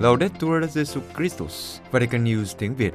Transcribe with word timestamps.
Laudetur 0.00 0.64
Jesu 0.74 1.00
Christus, 1.16 1.78
Vatican 1.90 2.24
News 2.24 2.44
tiếng 2.58 2.74
Việt. 2.74 2.92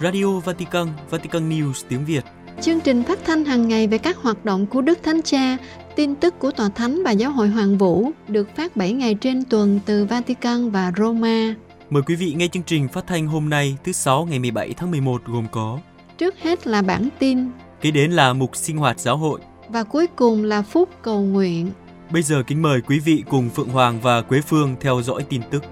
Radio 0.00 0.40
Vatican, 0.40 0.88
Vatican 1.10 1.50
News 1.50 1.84
tiếng 1.88 2.04
Việt. 2.04 2.24
Chương 2.60 2.80
trình 2.80 3.02
phát 3.02 3.18
thanh 3.24 3.44
hàng 3.44 3.68
ngày 3.68 3.86
về 3.86 3.98
các 3.98 4.16
hoạt 4.16 4.44
động 4.44 4.66
của 4.66 4.80
Đức 4.80 4.98
Thánh 5.02 5.22
Cha, 5.22 5.56
tin 5.96 6.14
tức 6.14 6.38
của 6.38 6.50
Tòa 6.50 6.68
Thánh 6.68 7.02
và 7.04 7.10
Giáo 7.10 7.30
hội 7.30 7.48
Hoàng 7.48 7.78
Vũ 7.78 8.10
được 8.28 8.56
phát 8.56 8.76
7 8.76 8.92
ngày 8.92 9.14
trên 9.14 9.44
tuần 9.44 9.80
từ 9.86 10.04
Vatican 10.04 10.70
và 10.70 10.92
Roma. 10.96 11.54
Mời 11.90 12.02
quý 12.06 12.14
vị 12.14 12.34
nghe 12.36 12.48
chương 12.48 12.62
trình 12.62 12.88
phát 12.88 13.06
thanh 13.06 13.26
hôm 13.26 13.50
nay 13.50 13.76
thứ 13.84 13.92
Sáu 13.92 14.26
ngày 14.30 14.38
17 14.38 14.74
tháng 14.76 14.90
11 14.90 15.22
gồm 15.26 15.46
có 15.50 15.78
Trước 16.18 16.34
hết 16.42 16.66
là 16.66 16.82
bản 16.82 17.08
tin 17.18 17.50
Kế 17.80 17.90
đến 17.90 18.10
là 18.10 18.32
mục 18.32 18.56
sinh 18.56 18.76
hoạt 18.76 19.00
giáo 19.00 19.16
hội 19.16 19.40
và 19.68 19.82
cuối 19.82 20.06
cùng 20.06 20.44
là 20.44 20.62
phút 20.62 20.88
cầu 21.02 21.22
nguyện. 21.22 21.70
Bây 22.10 22.22
giờ 22.22 22.42
kính 22.46 22.62
mời 22.62 22.80
quý 22.80 22.98
vị 22.98 23.24
cùng 23.30 23.50
Phượng 23.50 23.68
Hoàng 23.68 24.00
và 24.00 24.22
Quế 24.22 24.40
Phương 24.40 24.76
theo 24.80 25.02
dõi 25.02 25.24
tin 25.28 25.42
tức. 25.50 25.62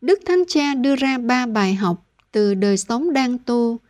Đức 0.00 0.18
Thánh 0.26 0.42
Cha 0.48 0.74
đưa 0.74 0.96
ra 0.96 1.18
ba 1.18 1.46
bài 1.46 1.74
học 1.74 2.06
từ 2.32 2.54
đời 2.54 2.76
sống 2.76 3.12
đang 3.12 3.38
tu, 3.38 3.80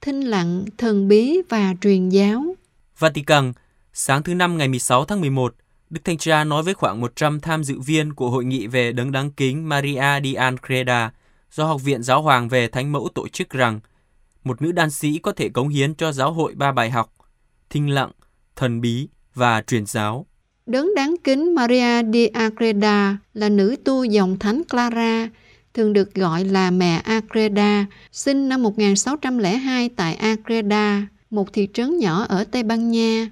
thinh 0.00 0.20
lặng, 0.20 0.64
thần 0.78 1.08
bí 1.08 1.38
và 1.48 1.74
truyền 1.80 2.08
giáo. 2.08 2.54
Vatican, 2.98 3.52
sáng 3.92 4.22
thứ 4.22 4.34
Năm 4.34 4.58
ngày 4.58 4.68
16 4.68 5.04
tháng 5.04 5.20
11, 5.20 5.54
Đức 5.90 6.00
Thánh 6.04 6.18
Cha 6.18 6.44
nói 6.44 6.62
với 6.62 6.74
khoảng 6.74 7.00
100 7.00 7.40
tham 7.40 7.64
dự 7.64 7.80
viên 7.80 8.12
của 8.12 8.30
hội 8.30 8.44
nghị 8.44 8.66
về 8.66 8.92
đấng 8.92 9.12
đáng 9.12 9.30
kính 9.30 9.68
Maria 9.68 10.20
di 10.24 10.34
Ancreda 10.34 11.10
do 11.52 11.64
Học 11.64 11.82
viện 11.84 12.02
Giáo 12.02 12.22
hoàng 12.22 12.48
về 12.48 12.68
Thánh 12.68 12.92
Mẫu 12.92 13.08
tổ 13.14 13.28
chức 13.28 13.50
rằng 13.50 13.80
một 14.44 14.62
nữ 14.62 14.72
đan 14.72 14.90
sĩ 14.90 15.18
có 15.18 15.32
thể 15.32 15.48
cống 15.48 15.68
hiến 15.68 15.94
cho 15.94 16.12
giáo 16.12 16.32
hội 16.32 16.54
ba 16.54 16.72
bài 16.72 16.90
học, 16.90 17.14
thinh 17.70 17.94
lặng, 17.94 18.10
thần 18.56 18.80
bí 18.80 19.08
và 19.34 19.62
truyền 19.66 19.86
giáo. 19.86 20.26
Đấng 20.66 20.94
đáng 20.94 21.14
kính 21.24 21.54
Maria 21.54 22.02
di 22.12 22.26
Agreda 22.26 23.18
là 23.34 23.48
nữ 23.48 23.76
tu 23.84 24.04
dòng 24.04 24.38
thánh 24.38 24.62
Clara, 24.64 25.28
thường 25.74 25.92
được 25.92 26.14
gọi 26.14 26.44
là 26.44 26.70
mẹ 26.70 27.00
Agreda, 27.04 27.86
sinh 28.12 28.48
năm 28.48 28.62
1602 28.62 29.88
tại 29.88 30.14
Agreda, 30.14 31.06
một 31.30 31.52
thị 31.52 31.68
trấn 31.74 31.98
nhỏ 31.98 32.24
ở 32.28 32.44
Tây 32.44 32.62
Ban 32.62 32.90
Nha. 32.90 33.28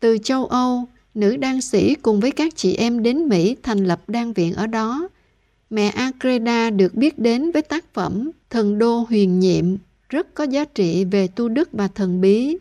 Từ 0.00 0.18
châu 0.18 0.46
Âu, 0.46 0.88
nữ 1.14 1.36
đan 1.36 1.60
sĩ 1.60 1.94
cùng 1.94 2.20
với 2.20 2.30
các 2.30 2.56
chị 2.56 2.74
em 2.74 3.02
đến 3.02 3.28
Mỹ 3.28 3.56
thành 3.62 3.84
lập 3.84 4.00
đan 4.06 4.32
viện 4.32 4.54
ở 4.54 4.66
đó. 4.66 5.08
Mẹ 5.74 5.88
Agreda 5.88 6.70
được 6.70 6.94
biết 6.94 7.18
đến 7.18 7.50
với 7.50 7.62
tác 7.62 7.94
phẩm 7.94 8.30
Thần 8.50 8.78
đô 8.78 8.98
huyền 9.08 9.40
nhiệm, 9.40 9.64
rất 10.08 10.34
có 10.34 10.44
giá 10.44 10.64
trị 10.64 11.04
về 11.04 11.28
tu 11.28 11.48
đức 11.48 11.68
và 11.72 11.88
thần 11.88 12.20
bí. 12.20 12.56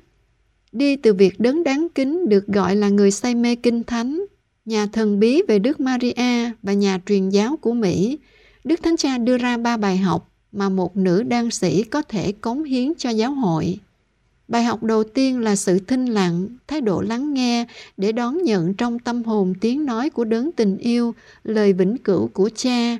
Đi 0.71 0.95
từ 0.95 1.13
việc 1.13 1.39
đấng 1.39 1.63
đáng 1.63 1.87
kính 1.95 2.29
được 2.29 2.47
gọi 2.47 2.75
là 2.75 2.89
người 2.89 3.11
say 3.11 3.35
mê 3.35 3.55
kinh 3.55 3.83
thánh, 3.83 4.25
nhà 4.65 4.85
thần 4.85 5.19
bí 5.19 5.41
về 5.47 5.59
Đức 5.59 5.79
Maria 5.79 6.51
và 6.63 6.73
nhà 6.73 6.99
truyền 7.05 7.29
giáo 7.29 7.57
của 7.57 7.73
Mỹ, 7.73 8.17
Đức 8.63 8.79
Thánh 8.83 8.97
Cha 8.97 9.17
đưa 9.17 9.37
ra 9.37 9.57
ba 9.57 9.77
bài 9.77 9.97
học 9.97 10.31
mà 10.51 10.69
một 10.69 10.97
nữ 10.97 11.23
đan 11.23 11.51
sĩ 11.51 11.83
có 11.83 12.01
thể 12.01 12.31
cống 12.31 12.63
hiến 12.63 12.93
cho 12.97 13.09
giáo 13.09 13.31
hội. 13.31 13.79
Bài 14.53 14.63
học 14.63 14.83
đầu 14.83 15.03
tiên 15.03 15.39
là 15.39 15.55
sự 15.55 15.79
thinh 15.79 16.05
lặng, 16.05 16.47
thái 16.67 16.81
độ 16.81 17.01
lắng 17.01 17.33
nghe 17.33 17.65
để 17.97 18.11
đón 18.11 18.43
nhận 18.43 18.73
trong 18.73 18.99
tâm 18.99 19.23
hồn 19.23 19.53
tiếng 19.61 19.85
nói 19.85 20.09
của 20.09 20.23
đấng 20.23 20.51
tình 20.51 20.77
yêu, 20.77 21.15
lời 21.43 21.73
vĩnh 21.73 21.97
cửu 21.97 22.27
của 22.27 22.49
cha. 22.55 22.97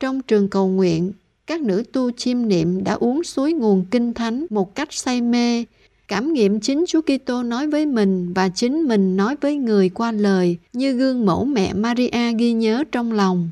Trong 0.00 0.22
trường 0.22 0.48
cầu 0.48 0.68
nguyện, 0.68 1.12
các 1.46 1.60
nữ 1.60 1.82
tu 1.92 2.10
chiêm 2.10 2.48
niệm 2.48 2.84
đã 2.84 2.92
uống 2.92 3.24
suối 3.24 3.52
nguồn 3.52 3.84
kinh 3.90 4.14
thánh 4.14 4.46
một 4.50 4.74
cách 4.74 4.92
say 4.92 5.20
mê, 5.20 5.64
cảm 6.08 6.32
nghiệm 6.32 6.60
chính 6.60 6.84
Chúa 6.88 7.00
Kitô 7.02 7.42
nói 7.42 7.66
với 7.66 7.86
mình 7.86 8.32
và 8.32 8.48
chính 8.48 8.82
mình 8.82 9.16
nói 9.16 9.36
với 9.40 9.56
người 9.56 9.88
qua 9.88 10.12
lời 10.12 10.58
như 10.72 10.92
gương 10.92 11.26
mẫu 11.26 11.44
mẹ 11.44 11.72
Maria 11.74 12.32
ghi 12.38 12.52
nhớ 12.52 12.84
trong 12.92 13.12
lòng. 13.12 13.50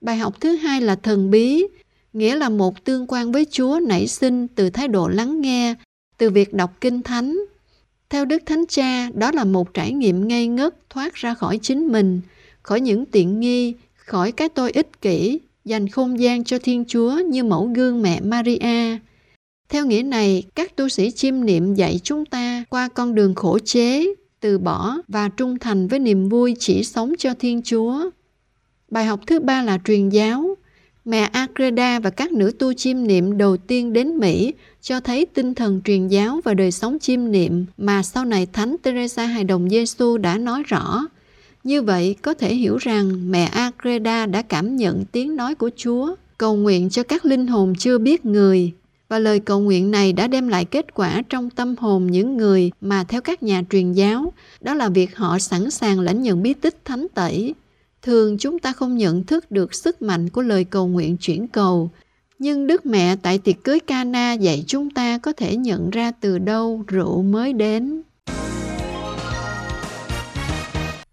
Bài 0.00 0.16
học 0.16 0.40
thứ 0.40 0.56
hai 0.56 0.80
là 0.80 0.96
thần 0.96 1.30
bí, 1.30 1.64
nghĩa 2.12 2.36
là 2.36 2.48
một 2.48 2.84
tương 2.84 3.06
quan 3.08 3.32
với 3.32 3.46
Chúa 3.50 3.80
nảy 3.82 4.06
sinh 4.06 4.48
từ 4.48 4.70
thái 4.70 4.88
độ 4.88 5.08
lắng 5.08 5.40
nghe, 5.40 5.74
từ 6.18 6.30
việc 6.30 6.52
đọc 6.52 6.80
kinh 6.80 7.02
thánh. 7.02 7.38
Theo 8.10 8.24
Đức 8.24 8.42
Thánh 8.46 8.64
Cha, 8.68 9.10
đó 9.14 9.32
là 9.32 9.44
một 9.44 9.74
trải 9.74 9.92
nghiệm 9.92 10.28
ngây 10.28 10.46
ngất 10.46 10.90
thoát 10.90 11.14
ra 11.14 11.34
khỏi 11.34 11.58
chính 11.62 11.86
mình, 11.86 12.20
khỏi 12.62 12.80
những 12.80 13.06
tiện 13.06 13.40
nghi, 13.40 13.74
khỏi 13.94 14.32
cái 14.32 14.48
tôi 14.48 14.70
ích 14.70 15.00
kỷ, 15.00 15.40
dành 15.64 15.88
không 15.88 16.20
gian 16.20 16.44
cho 16.44 16.58
Thiên 16.58 16.84
Chúa 16.88 17.18
như 17.28 17.44
mẫu 17.44 17.70
gương 17.74 18.02
mẹ 18.02 18.20
Maria. 18.20 18.98
Theo 19.68 19.86
nghĩa 19.86 20.02
này, 20.02 20.42
các 20.54 20.76
tu 20.76 20.88
sĩ 20.88 21.10
chiêm 21.10 21.44
niệm 21.44 21.74
dạy 21.74 22.00
chúng 22.02 22.24
ta 22.24 22.64
qua 22.70 22.88
con 22.88 23.14
đường 23.14 23.34
khổ 23.34 23.58
chế, 23.58 24.06
từ 24.40 24.58
bỏ 24.58 24.98
và 25.08 25.28
trung 25.28 25.58
thành 25.58 25.88
với 25.88 25.98
niềm 25.98 26.28
vui 26.28 26.56
chỉ 26.58 26.84
sống 26.84 27.12
cho 27.18 27.34
Thiên 27.38 27.62
Chúa. 27.62 28.10
Bài 28.90 29.04
học 29.04 29.20
thứ 29.26 29.40
ba 29.40 29.62
là 29.62 29.78
truyền 29.84 30.08
giáo. 30.08 30.56
Mẹ 31.06 31.30
Agreda 31.32 31.98
và 31.98 32.10
các 32.10 32.32
nữ 32.32 32.52
tu 32.58 32.72
chiêm 32.72 33.06
niệm 33.06 33.38
đầu 33.38 33.56
tiên 33.56 33.92
đến 33.92 34.18
Mỹ 34.18 34.54
cho 34.82 35.00
thấy 35.00 35.26
tinh 35.26 35.54
thần 35.54 35.80
truyền 35.84 36.08
giáo 36.08 36.40
và 36.44 36.54
đời 36.54 36.70
sống 36.70 36.98
chiêm 36.98 37.30
niệm 37.30 37.66
mà 37.78 38.02
sau 38.02 38.24
này 38.24 38.46
Thánh 38.46 38.76
Teresa 38.82 39.26
Hài 39.26 39.44
Đồng 39.44 39.68
Giêsu 39.70 40.18
đã 40.18 40.38
nói 40.38 40.62
rõ. 40.62 41.06
Như 41.64 41.82
vậy, 41.82 42.16
có 42.22 42.34
thể 42.34 42.54
hiểu 42.54 42.76
rằng 42.76 43.30
mẹ 43.30 43.44
Agreda 43.44 44.26
đã 44.26 44.42
cảm 44.42 44.76
nhận 44.76 45.04
tiếng 45.12 45.36
nói 45.36 45.54
của 45.54 45.70
Chúa, 45.76 46.14
cầu 46.38 46.56
nguyện 46.56 46.90
cho 46.90 47.02
các 47.02 47.24
linh 47.24 47.46
hồn 47.46 47.74
chưa 47.78 47.98
biết 47.98 48.24
người. 48.24 48.72
Và 49.08 49.18
lời 49.18 49.40
cầu 49.40 49.60
nguyện 49.60 49.90
này 49.90 50.12
đã 50.12 50.26
đem 50.26 50.48
lại 50.48 50.64
kết 50.64 50.94
quả 50.94 51.22
trong 51.28 51.50
tâm 51.50 51.74
hồn 51.78 52.06
những 52.06 52.36
người 52.36 52.70
mà 52.80 53.04
theo 53.04 53.20
các 53.20 53.42
nhà 53.42 53.62
truyền 53.70 53.92
giáo, 53.92 54.32
đó 54.60 54.74
là 54.74 54.88
việc 54.88 55.16
họ 55.16 55.38
sẵn 55.38 55.70
sàng 55.70 56.00
lãnh 56.00 56.22
nhận 56.22 56.42
bí 56.42 56.54
tích 56.54 56.84
thánh 56.84 57.06
tẩy. 57.14 57.54
Thường 58.06 58.38
chúng 58.38 58.58
ta 58.58 58.72
không 58.72 58.96
nhận 58.96 59.24
thức 59.24 59.50
được 59.50 59.74
sức 59.74 60.02
mạnh 60.02 60.28
của 60.28 60.42
lời 60.42 60.64
cầu 60.64 60.86
nguyện 60.86 61.16
chuyển 61.16 61.48
cầu, 61.48 61.90
nhưng 62.38 62.66
Đức 62.66 62.86
Mẹ 62.86 63.16
tại 63.22 63.38
tiệc 63.38 63.64
cưới 63.64 63.80
Cana 63.80 64.32
dạy 64.32 64.64
chúng 64.66 64.90
ta 64.90 65.18
có 65.18 65.32
thể 65.32 65.56
nhận 65.56 65.90
ra 65.90 66.10
từ 66.20 66.38
đâu 66.38 66.84
rượu 66.86 67.22
mới 67.22 67.52
đến. 67.52 68.02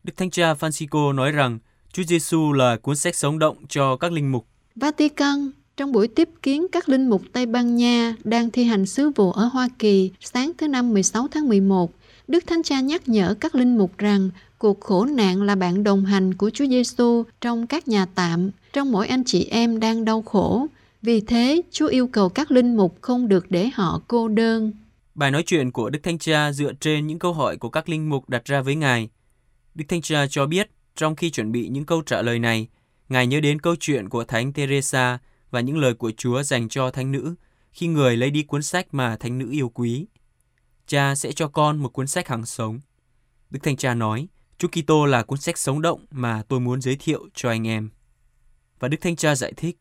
Đức 0.03 0.13
Thánh 0.17 0.29
Cha 0.29 0.53
Francisco 0.53 1.15
nói 1.15 1.31
rằng 1.31 1.59
Chúa 1.93 2.03
Giêsu 2.03 2.53
là 2.53 2.77
cuốn 2.77 2.95
sách 2.95 3.15
sống 3.15 3.39
động 3.39 3.57
cho 3.69 3.95
các 3.95 4.11
linh 4.11 4.31
mục. 4.31 4.45
Vatican 4.75 5.51
trong 5.77 5.91
buổi 5.91 6.07
tiếp 6.07 6.29
kiến 6.41 6.67
các 6.71 6.89
linh 6.89 7.09
mục 7.09 7.21
Tây 7.33 7.45
Ban 7.45 7.75
Nha 7.75 8.15
đang 8.23 8.51
thi 8.51 8.63
hành 8.63 8.85
sứ 8.85 9.09
vụ 9.09 9.31
ở 9.31 9.45
Hoa 9.45 9.69
Kỳ 9.79 10.11
sáng 10.19 10.51
thứ 10.57 10.67
năm 10.67 10.93
16 10.93 11.27
tháng 11.31 11.49
11, 11.49 11.93
Đức 12.27 12.43
Thánh 12.47 12.63
Cha 12.63 12.81
nhắc 12.81 13.09
nhở 13.09 13.35
các 13.39 13.55
linh 13.55 13.77
mục 13.77 13.97
rằng 13.97 14.29
cuộc 14.63 14.81
khổ 14.81 15.05
nạn 15.05 15.41
là 15.41 15.55
bạn 15.55 15.83
đồng 15.83 16.05
hành 16.05 16.33
của 16.33 16.49
Chúa 16.49 16.65
Giêsu 16.65 17.23
trong 17.41 17.67
các 17.67 17.87
nhà 17.87 18.05
tạm, 18.05 18.49
trong 18.73 18.91
mỗi 18.91 19.07
anh 19.07 19.23
chị 19.25 19.45
em 19.45 19.79
đang 19.79 20.05
đau 20.05 20.21
khổ. 20.21 20.67
Vì 21.01 21.21
thế, 21.21 21.61
Chúa 21.71 21.87
yêu 21.87 22.07
cầu 22.07 22.29
các 22.29 22.51
linh 22.51 22.77
mục 22.77 22.97
không 23.01 23.27
được 23.27 23.45
để 23.51 23.69
họ 23.73 24.01
cô 24.07 24.27
đơn. 24.27 24.71
Bài 25.15 25.31
nói 25.31 25.43
chuyện 25.45 25.71
của 25.71 25.89
Đức 25.89 25.99
Thánh 26.03 26.17
Cha 26.17 26.51
dựa 26.51 26.73
trên 26.79 27.07
những 27.07 27.19
câu 27.19 27.33
hỏi 27.33 27.57
của 27.57 27.69
các 27.69 27.89
linh 27.89 28.09
mục 28.09 28.29
đặt 28.29 28.45
ra 28.45 28.61
với 28.61 28.75
Ngài. 28.75 29.09
Đức 29.75 29.85
Thánh 29.87 30.01
Cha 30.01 30.27
cho 30.27 30.45
biết, 30.45 30.69
trong 30.95 31.15
khi 31.15 31.29
chuẩn 31.29 31.51
bị 31.51 31.67
những 31.67 31.85
câu 31.85 32.01
trả 32.01 32.21
lời 32.21 32.39
này, 32.39 32.67
Ngài 33.09 33.27
nhớ 33.27 33.39
đến 33.39 33.61
câu 33.61 33.75
chuyện 33.79 34.09
của 34.09 34.23
Thánh 34.23 34.53
Teresa 34.53 35.19
và 35.51 35.59
những 35.59 35.77
lời 35.77 35.93
của 35.93 36.11
Chúa 36.17 36.43
dành 36.43 36.69
cho 36.69 36.91
thánh 36.91 37.11
nữ 37.11 37.35
khi 37.71 37.87
người 37.87 38.17
lấy 38.17 38.31
đi 38.31 38.43
cuốn 38.43 38.63
sách 38.63 38.87
mà 38.91 39.17
thánh 39.17 39.39
nữ 39.39 39.47
yêu 39.51 39.69
quý. 39.69 40.05
Cha 40.87 41.15
sẽ 41.15 41.31
cho 41.31 41.47
con 41.47 41.77
một 41.77 41.89
cuốn 41.89 42.07
sách 42.07 42.27
hàng 42.27 42.45
sống. 42.45 42.79
Đức 43.49 43.59
Thánh 43.63 43.77
Cha 43.77 43.93
nói, 43.93 44.27
Chúa 44.57 44.67
Kitô 44.67 45.05
là 45.05 45.23
cuốn 45.23 45.39
sách 45.39 45.57
sống 45.57 45.81
động 45.81 46.05
mà 46.11 46.43
tôi 46.47 46.59
muốn 46.59 46.81
giới 46.81 46.95
thiệu 46.95 47.27
cho 47.33 47.49
anh 47.49 47.67
em. 47.67 47.89
Và 48.79 48.87
Đức 48.87 48.97
Thánh 49.01 49.15
Cha 49.15 49.35
giải 49.35 49.53
thích, 49.57 49.77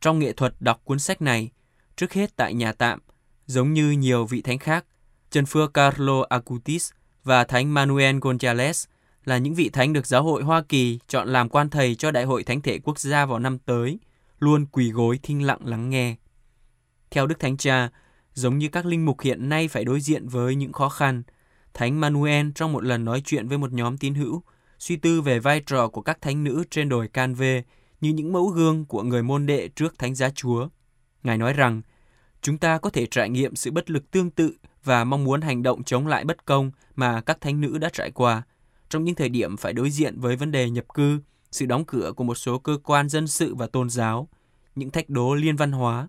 trong 0.00 0.18
nghệ 0.18 0.32
thuật 0.32 0.54
đọc 0.60 0.80
cuốn 0.84 0.98
sách 0.98 1.22
này, 1.22 1.50
trước 1.96 2.12
hết 2.12 2.36
tại 2.36 2.54
nhà 2.54 2.72
tạm, 2.72 3.00
giống 3.46 3.72
như 3.72 3.90
nhiều 3.90 4.26
vị 4.26 4.42
thánh 4.42 4.58
khác, 4.58 4.84
Trần 5.30 5.46
Phưa 5.46 5.66
Carlo 5.66 6.22
Acutis 6.28 6.90
và 7.24 7.44
Thánh 7.44 7.74
Manuel 7.74 8.16
Gonzalez 8.16 8.86
là 9.24 9.38
những 9.38 9.54
vị 9.54 9.70
thánh 9.72 9.92
được 9.92 10.06
giáo 10.06 10.22
hội 10.22 10.42
Hoa 10.42 10.62
Kỳ 10.62 10.98
chọn 11.08 11.28
làm 11.28 11.48
quan 11.48 11.70
thầy 11.70 11.94
cho 11.94 12.10
Đại 12.10 12.24
hội 12.24 12.44
Thánh 12.44 12.60
thể 12.60 12.78
Quốc 12.78 12.98
gia 12.98 13.26
vào 13.26 13.38
năm 13.38 13.58
tới, 13.58 13.98
luôn 14.38 14.66
quỳ 14.66 14.90
gối 14.90 15.20
thinh 15.22 15.46
lặng 15.46 15.60
lắng 15.64 15.90
nghe. 15.90 16.16
Theo 17.10 17.26
Đức 17.26 17.40
Thánh 17.40 17.56
Cha, 17.56 17.88
giống 18.34 18.58
như 18.58 18.68
các 18.68 18.86
linh 18.86 19.04
mục 19.06 19.20
hiện 19.20 19.48
nay 19.48 19.68
phải 19.68 19.84
đối 19.84 20.00
diện 20.00 20.28
với 20.28 20.54
những 20.54 20.72
khó 20.72 20.88
khăn, 20.88 21.22
Thánh 21.74 22.00
Manuel 22.00 22.46
trong 22.54 22.72
một 22.72 22.84
lần 22.84 23.04
nói 23.04 23.22
chuyện 23.24 23.48
với 23.48 23.58
một 23.58 23.72
nhóm 23.72 23.98
tín 23.98 24.14
hữu, 24.14 24.42
suy 24.78 24.96
tư 24.96 25.20
về 25.20 25.38
vai 25.38 25.60
trò 25.60 25.88
của 25.88 26.02
các 26.02 26.20
thánh 26.20 26.44
nữ 26.44 26.64
trên 26.70 26.88
đồi 26.88 27.08
Canve 27.08 27.62
như 28.00 28.10
những 28.10 28.32
mẫu 28.32 28.46
gương 28.46 28.84
của 28.84 29.02
người 29.02 29.22
môn 29.22 29.46
đệ 29.46 29.68
trước 29.68 29.98
Thánh 29.98 30.14
Giá 30.14 30.30
Chúa. 30.30 30.68
Ngài 31.22 31.38
nói 31.38 31.52
rằng, 31.52 31.82
chúng 32.42 32.58
ta 32.58 32.78
có 32.78 32.90
thể 32.90 33.06
trải 33.06 33.28
nghiệm 33.28 33.56
sự 33.56 33.70
bất 33.70 33.90
lực 33.90 34.10
tương 34.10 34.30
tự 34.30 34.56
và 34.84 35.04
mong 35.04 35.24
muốn 35.24 35.40
hành 35.40 35.62
động 35.62 35.84
chống 35.84 36.06
lại 36.06 36.24
bất 36.24 36.44
công 36.44 36.70
mà 36.96 37.20
các 37.20 37.40
thánh 37.40 37.60
nữ 37.60 37.78
đã 37.78 37.88
trải 37.92 38.10
qua 38.10 38.42
trong 38.90 39.04
những 39.04 39.14
thời 39.14 39.28
điểm 39.28 39.56
phải 39.56 39.72
đối 39.72 39.90
diện 39.90 40.20
với 40.20 40.36
vấn 40.36 40.50
đề 40.50 40.70
nhập 40.70 40.84
cư, 40.94 41.20
sự 41.50 41.66
đóng 41.66 41.84
cửa 41.84 42.12
của 42.16 42.24
một 42.24 42.34
số 42.34 42.58
cơ 42.58 42.78
quan 42.84 43.08
dân 43.08 43.26
sự 43.26 43.54
và 43.54 43.66
tôn 43.66 43.90
giáo, 43.90 44.28
những 44.74 44.90
thách 44.90 45.08
đố 45.10 45.34
liên 45.34 45.56
văn 45.56 45.72
hóa. 45.72 46.08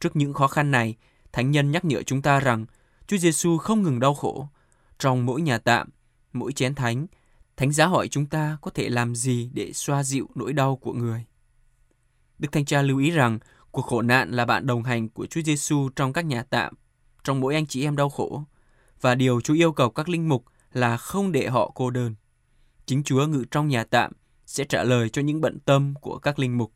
Trước 0.00 0.16
những 0.16 0.32
khó 0.32 0.48
khăn 0.48 0.70
này, 0.70 0.96
thánh 1.32 1.50
nhân 1.50 1.70
nhắc 1.70 1.84
nhở 1.84 2.02
chúng 2.02 2.22
ta 2.22 2.40
rằng 2.40 2.66
Chúa 3.06 3.16
Giêsu 3.16 3.58
không 3.58 3.82
ngừng 3.82 4.00
đau 4.00 4.14
khổ. 4.14 4.48
Trong 5.02 5.26
mỗi 5.26 5.42
nhà 5.42 5.58
tạm, 5.58 5.88
mỗi 6.32 6.52
chén 6.52 6.74
thánh, 6.74 7.06
thánh 7.56 7.72
giá 7.72 7.86
hỏi 7.86 8.08
chúng 8.08 8.26
ta 8.26 8.56
có 8.60 8.70
thể 8.70 8.88
làm 8.88 9.14
gì 9.14 9.50
để 9.54 9.72
xoa 9.72 10.02
dịu 10.02 10.28
nỗi 10.34 10.52
đau 10.52 10.76
của 10.76 10.92
người. 10.92 11.24
Đức 12.38 12.52
Thánh 12.52 12.64
Cha 12.64 12.82
lưu 12.82 12.98
ý 12.98 13.10
rằng 13.10 13.38
cuộc 13.70 13.82
khổ 13.82 14.02
nạn 14.02 14.30
là 14.30 14.44
bạn 14.44 14.66
đồng 14.66 14.82
hành 14.82 15.08
của 15.08 15.26
Chúa 15.26 15.40
Giêsu 15.42 15.88
trong 15.96 16.12
các 16.12 16.24
nhà 16.24 16.42
tạm, 16.42 16.74
trong 17.24 17.40
mỗi 17.40 17.54
anh 17.54 17.66
chị 17.66 17.84
em 17.84 17.96
đau 17.96 18.10
khổ. 18.10 18.42
Và 19.00 19.14
điều 19.14 19.40
Chúa 19.40 19.54
yêu 19.54 19.72
cầu 19.72 19.90
các 19.90 20.08
linh 20.08 20.28
mục 20.28 20.44
là 20.72 20.96
không 20.96 21.32
để 21.32 21.48
họ 21.48 21.72
cô 21.74 21.90
đơn. 21.90 22.14
Chính 22.86 23.02
Chúa 23.02 23.26
ngự 23.26 23.44
trong 23.50 23.68
nhà 23.68 23.84
tạm 23.84 24.12
sẽ 24.46 24.64
trả 24.64 24.82
lời 24.82 25.08
cho 25.08 25.22
những 25.22 25.40
bận 25.40 25.58
tâm 25.60 25.94
của 26.00 26.18
các 26.18 26.38
linh 26.38 26.58
mục. 26.58 26.72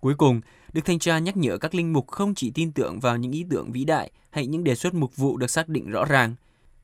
Cuối 0.00 0.14
cùng, 0.14 0.40
Đức 0.72 0.84
Thanh 0.84 0.98
Cha 0.98 1.18
nhắc 1.18 1.36
nhở 1.36 1.58
các 1.58 1.74
linh 1.74 1.92
mục 1.92 2.08
không 2.08 2.34
chỉ 2.34 2.50
tin 2.50 2.72
tưởng 2.72 3.00
vào 3.00 3.16
những 3.16 3.32
ý 3.32 3.46
tưởng 3.50 3.72
vĩ 3.72 3.84
đại 3.84 4.10
hay 4.30 4.46
những 4.46 4.64
đề 4.64 4.74
xuất 4.74 4.94
mục 4.94 5.16
vụ 5.16 5.36
được 5.36 5.50
xác 5.50 5.68
định 5.68 5.90
rõ 5.90 6.04
ràng, 6.04 6.34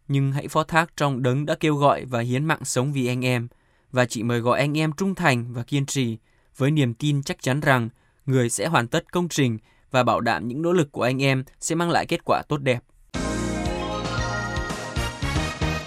nhưng 0.09 0.33
hãy 0.33 0.49
phó 0.49 0.65
thác 0.65 0.97
trong 0.97 1.23
đấng 1.23 1.47
đã 1.47 1.55
kêu 1.61 1.77
gọi 1.77 2.05
và 2.05 2.21
hiến 2.21 2.45
mạng 2.45 2.65
sống 2.65 2.93
vì 2.93 3.07
anh 3.07 3.25
em, 3.25 3.49
và 3.93 4.05
chỉ 4.05 4.23
mời 4.23 4.41
gọi 4.41 4.59
anh 4.59 4.79
em 4.79 4.93
trung 4.93 5.15
thành 5.15 5.53
và 5.53 5.63
kiên 5.63 5.87
trì, 5.87 6.17
với 6.57 6.71
niềm 6.71 6.95
tin 6.95 7.23
chắc 7.23 7.43
chắn 7.43 7.61
rằng 7.61 7.89
người 8.27 8.51
sẽ 8.51 8.67
hoàn 8.67 8.89
tất 8.89 9.13
công 9.13 9.29
trình 9.29 9.59
và 9.91 10.03
bảo 10.03 10.21
đảm 10.21 10.49
những 10.49 10.63
nỗ 10.63 10.73
lực 10.73 10.93
của 10.93 11.03
anh 11.03 11.23
em 11.23 11.45
sẽ 11.61 11.75
mang 11.75 11.91
lại 11.91 12.07
kết 12.07 12.21
quả 12.25 12.43
tốt 12.49 12.57
đẹp. 12.57 12.85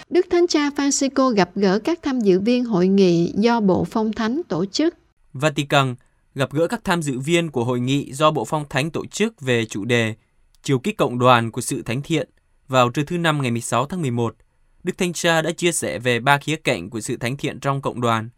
Đức 0.09 0.25
Thánh 0.29 0.47
Cha 0.47 0.69
Francisco 0.69 1.29
gặp 1.29 1.49
gỡ 1.55 1.79
các 1.79 1.99
tham 2.03 2.19
dự 2.19 2.39
viên 2.39 2.65
hội 2.65 2.87
nghị 2.87 3.33
do 3.35 3.59
Bộ 3.59 3.85
Phong 3.91 4.13
Thánh 4.13 4.41
tổ 4.49 4.65
chức. 4.65 4.95
Vatican 5.33 5.95
gặp 6.35 6.51
gỡ 6.51 6.67
các 6.67 6.83
tham 6.83 7.01
dự 7.01 7.19
viên 7.19 7.51
của 7.51 7.63
hội 7.63 7.79
nghị 7.79 8.13
do 8.13 8.31
Bộ 8.31 8.45
Phong 8.45 8.65
Thánh 8.69 8.91
tổ 8.91 9.05
chức 9.05 9.41
về 9.41 9.65
chủ 9.65 9.85
đề 9.85 10.15
Chiều 10.63 10.79
kích 10.79 10.97
cộng 10.97 11.19
đoàn 11.19 11.51
của 11.51 11.61
sự 11.61 11.81
thánh 11.81 12.01
thiện 12.01 12.29
vào 12.71 12.89
trưa 12.89 13.03
thứ 13.03 13.17
năm 13.17 13.41
ngày 13.41 13.51
16 13.51 13.85
tháng 13.85 14.01
11. 14.01 14.35
Đức 14.83 14.97
Thanh 14.97 15.13
Cha 15.13 15.41
đã 15.41 15.51
chia 15.51 15.71
sẻ 15.71 15.99
về 15.99 16.19
ba 16.19 16.37
khía 16.37 16.55
cạnh 16.55 16.89
của 16.89 17.01
sự 17.01 17.17
thánh 17.17 17.37
thiện 17.37 17.59
trong 17.59 17.81
cộng 17.81 18.01
đoàn. 18.01 18.29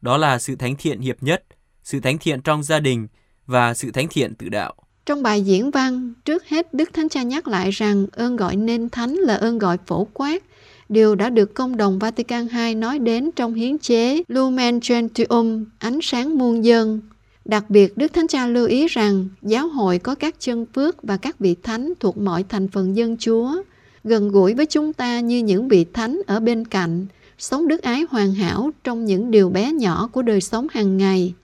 Đó 0.00 0.16
là 0.16 0.38
sự 0.38 0.56
thánh 0.56 0.76
thiện 0.76 1.00
hiệp 1.00 1.22
nhất, 1.22 1.44
sự 1.82 2.00
thánh 2.00 2.18
thiện 2.18 2.40
trong 2.40 2.62
gia 2.62 2.80
đình 2.80 3.08
và 3.46 3.74
sự 3.74 3.90
thánh 3.90 4.06
thiện 4.10 4.34
tự 4.34 4.48
đạo. 4.48 4.74
Trong 5.06 5.22
bài 5.22 5.42
diễn 5.42 5.70
văn, 5.70 6.12
trước 6.24 6.48
hết 6.48 6.74
Đức 6.74 6.92
Thánh 6.92 7.08
Cha 7.08 7.22
nhắc 7.22 7.48
lại 7.48 7.70
rằng 7.70 8.06
ơn 8.12 8.36
gọi 8.36 8.56
nên 8.56 8.88
thánh 8.88 9.14
là 9.14 9.34
ơn 9.34 9.58
gọi 9.58 9.78
phổ 9.86 10.06
quát, 10.12 10.42
điều 10.88 11.14
đã 11.14 11.30
được 11.30 11.54
công 11.54 11.76
đồng 11.76 11.98
Vatican 11.98 12.48
II 12.48 12.74
nói 12.74 12.98
đến 12.98 13.30
trong 13.36 13.54
hiến 13.54 13.78
chế 13.78 14.22
Lumen 14.28 14.80
Gentium, 14.88 15.64
ánh 15.78 15.98
sáng 16.02 16.38
muôn 16.38 16.64
dân. 16.64 17.00
Đặc 17.44 17.70
biệt, 17.70 17.96
Đức 17.96 18.12
Thánh 18.12 18.28
Cha 18.28 18.46
lưu 18.46 18.66
ý 18.66 18.86
rằng 18.86 19.28
giáo 19.42 19.68
hội 19.68 19.98
có 19.98 20.14
các 20.14 20.34
chân 20.38 20.66
phước 20.74 21.02
và 21.02 21.16
các 21.16 21.38
vị 21.38 21.56
thánh 21.62 21.92
thuộc 22.00 22.18
mọi 22.18 22.42
thành 22.42 22.68
phần 22.68 22.96
dân 22.96 23.16
Chúa, 23.16 23.62
gần 24.04 24.28
gũi 24.28 24.54
với 24.54 24.66
chúng 24.66 24.92
ta 24.92 25.20
như 25.20 25.38
những 25.38 25.68
vị 25.68 25.84
thánh 25.92 26.20
ở 26.26 26.40
bên 26.40 26.64
cạnh, 26.64 27.06
sống 27.38 27.68
đức 27.68 27.82
ái 27.82 28.04
hoàn 28.10 28.34
hảo 28.34 28.70
trong 28.84 29.04
những 29.04 29.30
điều 29.30 29.50
bé 29.50 29.72
nhỏ 29.72 30.08
của 30.12 30.22
đời 30.22 30.40
sống 30.40 30.66
hàng 30.70 30.96
ngày. 30.96 31.34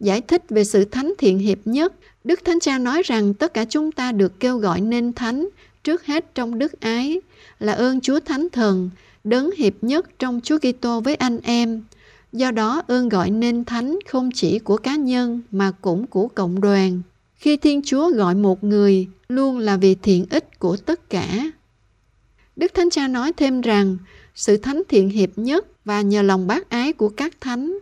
Giải 0.00 0.20
thích 0.20 0.42
về 0.48 0.64
sự 0.64 0.84
thánh 0.84 1.12
thiện 1.18 1.38
hiệp 1.38 1.58
nhất, 1.64 1.94
Đức 2.24 2.40
Thánh 2.44 2.60
Cha 2.60 2.78
nói 2.78 3.02
rằng 3.02 3.34
tất 3.34 3.54
cả 3.54 3.64
chúng 3.64 3.92
ta 3.92 4.12
được 4.12 4.40
kêu 4.40 4.58
gọi 4.58 4.80
nên 4.80 5.12
thánh, 5.12 5.48
trước 5.84 6.06
hết 6.06 6.34
trong 6.34 6.58
đức 6.58 6.80
ái, 6.80 7.20
là 7.58 7.72
ơn 7.72 8.00
Chúa 8.00 8.20
Thánh 8.20 8.48
Thần, 8.52 8.90
đấng 9.24 9.50
hiệp 9.56 9.72
nhất 9.82 10.18
trong 10.18 10.40
Chúa 10.44 10.58
Kitô 10.58 11.00
với 11.00 11.14
anh 11.14 11.40
em. 11.42 11.82
Do 12.32 12.50
đó 12.50 12.82
ơn 12.86 13.08
gọi 13.08 13.30
nên 13.30 13.64
thánh 13.64 13.98
không 14.08 14.30
chỉ 14.34 14.58
của 14.58 14.76
cá 14.76 14.96
nhân 14.96 15.40
mà 15.50 15.72
cũng 15.80 16.06
của 16.06 16.28
cộng 16.28 16.60
đoàn. 16.60 17.02
Khi 17.36 17.56
Thiên 17.56 17.82
Chúa 17.84 18.10
gọi 18.10 18.34
một 18.34 18.64
người, 18.64 19.08
luôn 19.28 19.58
là 19.58 19.76
vì 19.76 19.94
thiện 19.94 20.26
ích 20.30 20.58
của 20.58 20.76
tất 20.76 21.10
cả. 21.10 21.50
Đức 22.60 22.74
Thánh 22.74 22.90
Cha 22.90 23.08
nói 23.08 23.32
thêm 23.32 23.60
rằng, 23.60 23.96
sự 24.34 24.56
thánh 24.56 24.82
thiện 24.88 25.08
hiệp 25.08 25.30
nhất 25.36 25.66
và 25.84 26.00
nhờ 26.00 26.22
lòng 26.22 26.46
bác 26.46 26.70
ái 26.70 26.92
của 26.92 27.08
các 27.08 27.40
thánh, 27.40 27.78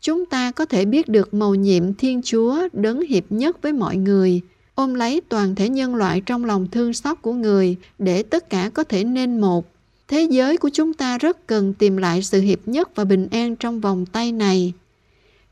chúng 0.00 0.26
ta 0.26 0.50
có 0.50 0.64
thể 0.64 0.84
biết 0.84 1.08
được 1.08 1.34
mầu 1.34 1.54
nhiệm 1.54 1.94
Thiên 1.94 2.22
Chúa 2.22 2.68
đấng 2.72 3.00
hiệp 3.00 3.24
nhất 3.30 3.62
với 3.62 3.72
mọi 3.72 3.96
người, 3.96 4.40
ôm 4.74 4.94
lấy 4.94 5.20
toàn 5.28 5.54
thể 5.54 5.68
nhân 5.68 5.94
loại 5.94 6.20
trong 6.20 6.44
lòng 6.44 6.68
thương 6.70 6.92
xót 6.92 7.18
của 7.22 7.32
người 7.32 7.76
để 7.98 8.22
tất 8.22 8.50
cả 8.50 8.70
có 8.74 8.84
thể 8.84 9.04
nên 9.04 9.40
một. 9.40 9.72
Thế 10.08 10.22
giới 10.30 10.56
của 10.56 10.70
chúng 10.72 10.94
ta 10.94 11.18
rất 11.18 11.46
cần 11.46 11.74
tìm 11.74 11.96
lại 11.96 12.22
sự 12.22 12.40
hiệp 12.40 12.68
nhất 12.68 12.96
và 12.96 13.04
bình 13.04 13.28
an 13.30 13.56
trong 13.56 13.80
vòng 13.80 14.06
tay 14.06 14.32
này. 14.32 14.72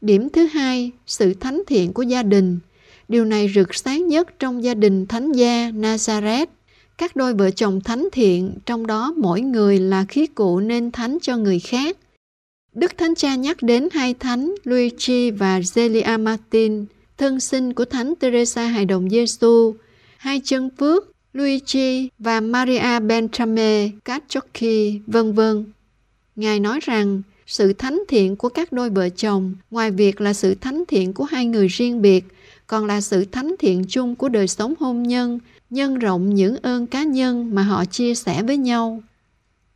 Điểm 0.01 0.29
thứ 0.29 0.47
hai, 0.47 0.91
sự 1.07 1.35
thánh 1.35 1.63
thiện 1.67 1.93
của 1.93 2.03
gia 2.03 2.23
đình. 2.23 2.59
Điều 3.09 3.25
này 3.25 3.53
rực 3.55 3.75
sáng 3.75 4.09
nhất 4.09 4.39
trong 4.39 4.65
gia 4.65 4.75
đình 4.75 5.07
thánh 5.07 5.33
gia 5.33 5.71
Nazareth. 5.71 6.47
Các 7.01 7.17
đôi 7.17 7.35
vợ 7.35 7.51
chồng 7.51 7.81
thánh 7.81 8.09
thiện, 8.13 8.55
trong 8.67 8.87
đó 8.87 9.15
mỗi 9.17 9.41
người 9.41 9.79
là 9.79 10.05
khí 10.05 10.27
cụ 10.27 10.61
nên 10.61 10.91
thánh 10.91 11.19
cho 11.23 11.37
người 11.37 11.59
khác. 11.59 11.97
Đức 12.75 12.99
Thánh 12.99 13.15
Cha 13.15 13.35
nhắc 13.35 13.63
đến 13.63 13.89
hai 13.93 14.15
thánh 14.15 14.55
Luigi 14.65 15.31
và 15.39 15.61
Zelia 15.61 16.23
Martin, 16.23 16.85
thân 17.19 17.41
sinh 17.41 17.73
của 17.73 17.85
Thánh 17.85 18.15
Teresa 18.21 18.67
Hài 18.67 18.85
Đồng 18.85 19.11
Giêsu, 19.11 19.75
hai 20.17 20.41
chân 20.45 20.71
phước 20.79 21.13
Luigi 21.33 22.09
và 22.19 22.41
Maria 22.41 23.01
Bentrame 23.01 23.91
Cacciocchi, 24.05 25.01
vân 25.07 25.33
vân. 25.33 25.65
Ngài 26.37 26.61
nói 26.61 26.81
rằng 26.83 27.23
sự 27.47 27.73
thánh 27.73 28.03
thiện 28.09 28.37
của 28.37 28.49
các 28.49 28.73
đôi 28.73 28.91
vợ 28.91 29.09
chồng, 29.09 29.55
ngoài 29.71 29.91
việc 29.91 30.21
là 30.21 30.33
sự 30.33 30.55
thánh 30.55 30.85
thiện 30.89 31.13
của 31.13 31.25
hai 31.25 31.47
người 31.47 31.69
riêng 31.69 32.03
biệt, 32.03 32.25
còn 32.67 32.87
là 32.87 33.01
sự 33.01 33.25
thánh 33.25 33.55
thiện 33.59 33.85
chung 33.89 34.15
của 34.15 34.29
đời 34.29 34.49
sống 34.49 34.75
hôn 34.81 35.03
nhân, 35.03 35.39
nhân 35.71 35.99
rộng 35.99 36.35
những 36.35 36.57
ơn 36.63 36.87
cá 36.87 37.03
nhân 37.03 37.55
mà 37.55 37.63
họ 37.63 37.85
chia 37.85 38.15
sẻ 38.15 38.43
với 38.43 38.57
nhau. 38.57 39.03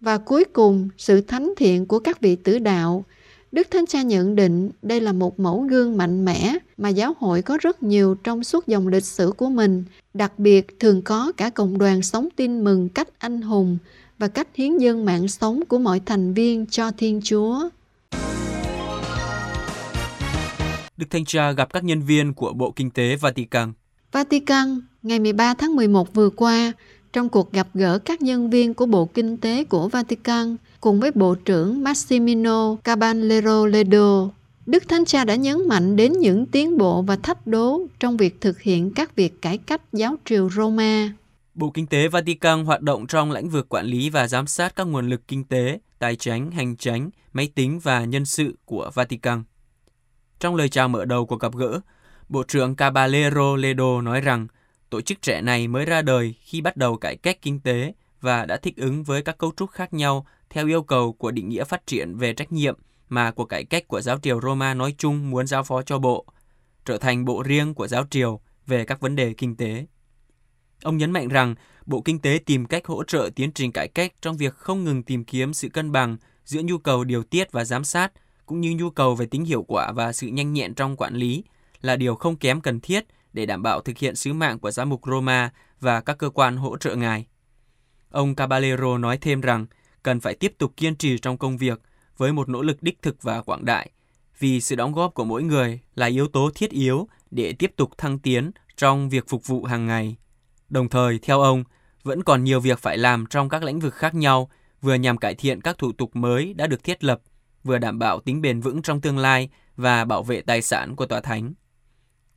Và 0.00 0.18
cuối 0.18 0.44
cùng, 0.44 0.88
sự 0.98 1.20
thánh 1.20 1.52
thiện 1.56 1.86
của 1.86 1.98
các 1.98 2.20
vị 2.20 2.36
tử 2.36 2.58
đạo. 2.58 3.04
Đức 3.52 3.68
Thánh 3.70 3.86
Cha 3.86 4.02
nhận 4.02 4.36
định 4.36 4.70
đây 4.82 5.00
là 5.00 5.12
một 5.12 5.40
mẫu 5.40 5.60
gương 5.60 5.96
mạnh 5.96 6.24
mẽ 6.24 6.58
mà 6.76 6.88
giáo 6.88 7.12
hội 7.18 7.42
có 7.42 7.58
rất 7.60 7.82
nhiều 7.82 8.16
trong 8.24 8.44
suốt 8.44 8.66
dòng 8.66 8.88
lịch 8.88 9.04
sử 9.04 9.32
của 9.36 9.48
mình, 9.48 9.84
đặc 10.14 10.38
biệt 10.38 10.80
thường 10.80 11.02
có 11.02 11.32
cả 11.36 11.50
cộng 11.50 11.78
đoàn 11.78 12.02
sống 12.02 12.28
tin 12.36 12.64
mừng 12.64 12.88
cách 12.88 13.08
anh 13.18 13.42
hùng 13.42 13.78
và 14.18 14.28
cách 14.28 14.48
hiến 14.54 14.78
dân 14.78 15.04
mạng 15.04 15.28
sống 15.28 15.60
của 15.68 15.78
mọi 15.78 16.00
thành 16.06 16.34
viên 16.34 16.66
cho 16.66 16.90
Thiên 16.90 17.20
Chúa. 17.24 17.68
Đức 20.96 21.06
Thanh 21.10 21.24
Cha 21.24 21.52
gặp 21.52 21.72
các 21.72 21.84
nhân 21.84 22.02
viên 22.02 22.34
của 22.34 22.52
Bộ 22.52 22.72
Kinh 22.76 22.90
tế 22.90 23.16
Vatican. 23.16 23.72
Vatican, 24.12 24.80
ngày 25.04 25.18
13 25.18 25.54
tháng 25.54 25.76
11 25.76 26.14
vừa 26.14 26.30
qua, 26.30 26.72
trong 27.12 27.28
cuộc 27.28 27.52
gặp 27.52 27.68
gỡ 27.74 27.98
các 27.98 28.22
nhân 28.22 28.50
viên 28.50 28.74
của 28.74 28.86
Bộ 28.86 29.04
Kinh 29.14 29.36
tế 29.36 29.64
của 29.64 29.88
Vatican 29.88 30.56
cùng 30.80 31.00
với 31.00 31.10
Bộ 31.14 31.34
trưởng 31.34 31.82
Massimino 31.82 32.76
Caballero 32.84 33.66
Ledo, 33.66 34.28
Đức 34.66 34.88
Thánh 34.88 35.04
Cha 35.04 35.24
đã 35.24 35.34
nhấn 35.34 35.68
mạnh 35.68 35.96
đến 35.96 36.12
những 36.12 36.46
tiến 36.46 36.78
bộ 36.78 37.02
và 37.02 37.16
thách 37.16 37.46
đố 37.46 37.80
trong 38.00 38.16
việc 38.16 38.40
thực 38.40 38.60
hiện 38.60 38.90
các 38.94 39.16
việc 39.16 39.42
cải 39.42 39.58
cách 39.58 39.82
giáo 39.92 40.16
triều 40.24 40.50
Roma. 40.50 41.12
Bộ 41.54 41.70
Kinh 41.70 41.86
tế 41.86 42.08
Vatican 42.08 42.64
hoạt 42.64 42.80
động 42.80 43.06
trong 43.06 43.32
lĩnh 43.32 43.48
vực 43.48 43.66
quản 43.68 43.86
lý 43.86 44.10
và 44.10 44.28
giám 44.28 44.46
sát 44.46 44.76
các 44.76 44.84
nguồn 44.84 45.08
lực 45.08 45.28
kinh 45.28 45.44
tế, 45.44 45.78
tài 45.98 46.16
chính, 46.16 46.50
hành 46.50 46.76
chính, 46.76 47.10
máy 47.32 47.48
tính 47.54 47.78
và 47.82 48.04
nhân 48.04 48.24
sự 48.24 48.54
của 48.64 48.90
Vatican. 48.94 49.42
Trong 50.40 50.54
lời 50.54 50.68
chào 50.68 50.88
mở 50.88 51.04
đầu 51.04 51.26
của 51.26 51.36
gặp 51.36 51.54
gỡ, 51.54 51.80
Bộ 52.28 52.42
trưởng 52.48 52.76
Caballero 52.76 53.56
Ledo 53.56 54.00
nói 54.00 54.20
rằng 54.20 54.46
tổ 54.90 55.00
chức 55.00 55.22
trẻ 55.22 55.40
này 55.40 55.68
mới 55.68 55.84
ra 55.84 56.02
đời 56.02 56.34
khi 56.40 56.60
bắt 56.60 56.76
đầu 56.76 56.96
cải 56.96 57.16
cách 57.16 57.42
kinh 57.42 57.60
tế 57.60 57.94
và 58.20 58.44
đã 58.46 58.56
thích 58.56 58.76
ứng 58.76 59.02
với 59.02 59.22
các 59.22 59.38
cấu 59.38 59.52
trúc 59.56 59.70
khác 59.70 59.94
nhau 59.94 60.26
theo 60.50 60.66
yêu 60.66 60.82
cầu 60.82 61.12
của 61.12 61.30
định 61.30 61.48
nghĩa 61.48 61.64
phát 61.64 61.86
triển 61.86 62.16
về 62.16 62.32
trách 62.32 62.52
nhiệm 62.52 62.78
mà 63.08 63.30
cuộc 63.30 63.44
cải 63.44 63.64
cách 63.64 63.88
của 63.88 64.00
giáo 64.00 64.18
triều 64.22 64.40
Roma 64.40 64.74
nói 64.74 64.94
chung 64.98 65.30
muốn 65.30 65.46
giao 65.46 65.64
phó 65.64 65.82
cho 65.82 65.98
bộ, 65.98 66.26
trở 66.84 66.98
thành 66.98 67.24
bộ 67.24 67.42
riêng 67.42 67.74
của 67.74 67.88
giáo 67.88 68.04
triều 68.10 68.40
về 68.66 68.84
các 68.84 69.00
vấn 69.00 69.16
đề 69.16 69.32
kinh 69.32 69.56
tế. 69.56 69.86
Ông 70.82 70.96
nhấn 70.96 71.10
mạnh 71.10 71.28
rằng 71.28 71.54
Bộ 71.86 72.00
Kinh 72.00 72.18
tế 72.18 72.38
tìm 72.46 72.66
cách 72.66 72.86
hỗ 72.86 73.04
trợ 73.04 73.30
tiến 73.36 73.52
trình 73.52 73.72
cải 73.72 73.88
cách 73.88 74.12
trong 74.22 74.36
việc 74.36 74.54
không 74.54 74.84
ngừng 74.84 75.02
tìm 75.02 75.24
kiếm 75.24 75.54
sự 75.54 75.68
cân 75.68 75.92
bằng 75.92 76.16
giữa 76.44 76.62
nhu 76.62 76.78
cầu 76.78 77.04
điều 77.04 77.22
tiết 77.22 77.52
và 77.52 77.64
giám 77.64 77.84
sát, 77.84 78.12
cũng 78.46 78.60
như 78.60 78.74
nhu 78.74 78.90
cầu 78.90 79.14
về 79.14 79.26
tính 79.26 79.44
hiệu 79.44 79.62
quả 79.62 79.92
và 79.92 80.12
sự 80.12 80.26
nhanh 80.26 80.52
nhẹn 80.52 80.74
trong 80.74 80.96
quản 80.96 81.14
lý 81.14 81.44
là 81.80 81.96
điều 81.96 82.14
không 82.14 82.36
kém 82.36 82.60
cần 82.60 82.80
thiết 82.80 83.04
để 83.34 83.46
đảm 83.46 83.62
bảo 83.62 83.80
thực 83.80 83.98
hiện 83.98 84.14
sứ 84.14 84.32
mạng 84.32 84.58
của 84.58 84.70
giám 84.70 84.88
mục 84.88 85.00
Roma 85.06 85.52
và 85.80 86.00
các 86.00 86.18
cơ 86.18 86.30
quan 86.30 86.56
hỗ 86.56 86.76
trợ 86.76 86.94
ngài. 86.94 87.26
Ông 88.10 88.34
Caballero 88.34 88.98
nói 88.98 89.18
thêm 89.18 89.40
rằng 89.40 89.66
cần 90.02 90.20
phải 90.20 90.34
tiếp 90.34 90.54
tục 90.58 90.72
kiên 90.76 90.96
trì 90.96 91.18
trong 91.18 91.38
công 91.38 91.56
việc 91.56 91.82
với 92.16 92.32
một 92.32 92.48
nỗ 92.48 92.62
lực 92.62 92.82
đích 92.82 93.02
thực 93.02 93.22
và 93.22 93.42
quảng 93.42 93.64
đại, 93.64 93.90
vì 94.38 94.60
sự 94.60 94.76
đóng 94.76 94.92
góp 94.92 95.14
của 95.14 95.24
mỗi 95.24 95.42
người 95.42 95.80
là 95.94 96.06
yếu 96.06 96.28
tố 96.28 96.50
thiết 96.54 96.70
yếu 96.70 97.08
để 97.30 97.54
tiếp 97.58 97.72
tục 97.76 97.90
thăng 97.98 98.18
tiến 98.18 98.50
trong 98.76 99.08
việc 99.08 99.28
phục 99.28 99.46
vụ 99.46 99.64
hàng 99.64 99.86
ngày. 99.86 100.16
Đồng 100.68 100.88
thời, 100.88 101.18
theo 101.18 101.40
ông, 101.40 101.64
vẫn 102.02 102.22
còn 102.22 102.44
nhiều 102.44 102.60
việc 102.60 102.78
phải 102.78 102.98
làm 102.98 103.26
trong 103.26 103.48
các 103.48 103.62
lĩnh 103.62 103.80
vực 103.80 103.94
khác 103.94 104.14
nhau, 104.14 104.50
vừa 104.80 104.94
nhằm 104.94 105.18
cải 105.18 105.34
thiện 105.34 105.60
các 105.60 105.78
thủ 105.78 105.92
tục 105.92 106.16
mới 106.16 106.54
đã 106.54 106.66
được 106.66 106.84
thiết 106.84 107.04
lập, 107.04 107.20
vừa 107.64 107.78
đảm 107.78 107.98
bảo 107.98 108.20
tính 108.20 108.40
bền 108.40 108.60
vững 108.60 108.82
trong 108.82 109.00
tương 109.00 109.18
lai 109.18 109.48
và 109.76 110.04
bảo 110.04 110.22
vệ 110.22 110.40
tài 110.40 110.62
sản 110.62 110.96
của 110.96 111.06
tòa 111.06 111.20
thánh. 111.20 111.54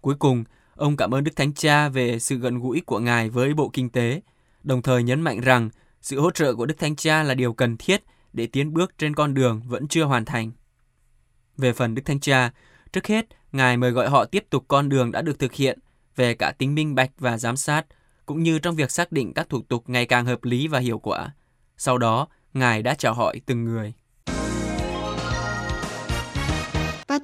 Cuối 0.02 0.16
cùng, 0.20 0.44
Ông 0.78 0.98
cảm 0.98 1.14
ơn 1.14 1.24
Đức 1.24 1.36
Thánh 1.36 1.54
Cha 1.54 1.90
về 1.90 2.20
sự 2.20 2.38
gần 2.38 2.60
gũi 2.60 2.82
của 2.86 3.00
Ngài 3.00 3.30
với 3.30 3.54
Bộ 3.54 3.70
Kinh 3.74 3.90
tế, 3.90 4.22
đồng 4.64 4.82
thời 4.82 5.04
nhấn 5.04 5.22
mạnh 5.22 5.42
rằng 5.42 5.70
sự 6.02 6.20
hỗ 6.20 6.32
trợ 6.32 6.56
của 6.56 6.66
Đức 6.66 6.78
Thánh 6.78 6.96
Cha 6.96 7.24
là 7.24 7.34
điều 7.34 7.54
cần 7.54 7.78
thiết 7.78 8.04
để 8.34 8.48
tiến 8.48 8.74
bước 8.74 8.98
trên 8.98 9.16
con 9.16 9.34
đường 9.34 9.62
vẫn 9.68 9.88
chưa 9.88 10.04
hoàn 10.04 10.26
thành. 10.26 10.52
Về 11.58 11.74
phần 11.74 11.96
Đức 11.96 12.02
Thánh 12.06 12.20
Cha, 12.20 12.52
trước 12.94 13.08
hết, 13.08 13.26
Ngài 13.52 13.78
mời 13.78 13.92
gọi 13.92 14.10
họ 14.10 14.26
tiếp 14.26 14.46
tục 14.50 14.66
con 14.68 14.90
đường 14.90 15.12
đã 15.12 15.22
được 15.22 15.40
thực 15.40 15.54
hiện 15.54 15.80
về 16.16 16.34
cả 16.34 16.52
tính 16.52 16.76
minh 16.76 16.96
bạch 16.96 17.12
và 17.18 17.38
giám 17.38 17.58
sát, 17.58 17.86
cũng 18.26 18.44
như 18.44 18.60
trong 18.60 18.76
việc 18.76 18.92
xác 18.92 19.12
định 19.12 19.34
các 19.34 19.50
thủ 19.50 19.62
tục 19.62 19.90
ngày 19.90 20.06
càng 20.06 20.26
hợp 20.26 20.44
lý 20.44 20.68
và 20.68 20.80
hiệu 20.80 21.00
quả. 21.00 21.32
Sau 21.78 21.98
đó, 21.98 22.28
Ngài 22.54 22.82
đã 22.82 22.94
chào 22.94 23.14
hỏi 23.14 23.42
từng 23.46 23.64
người. 23.64 23.94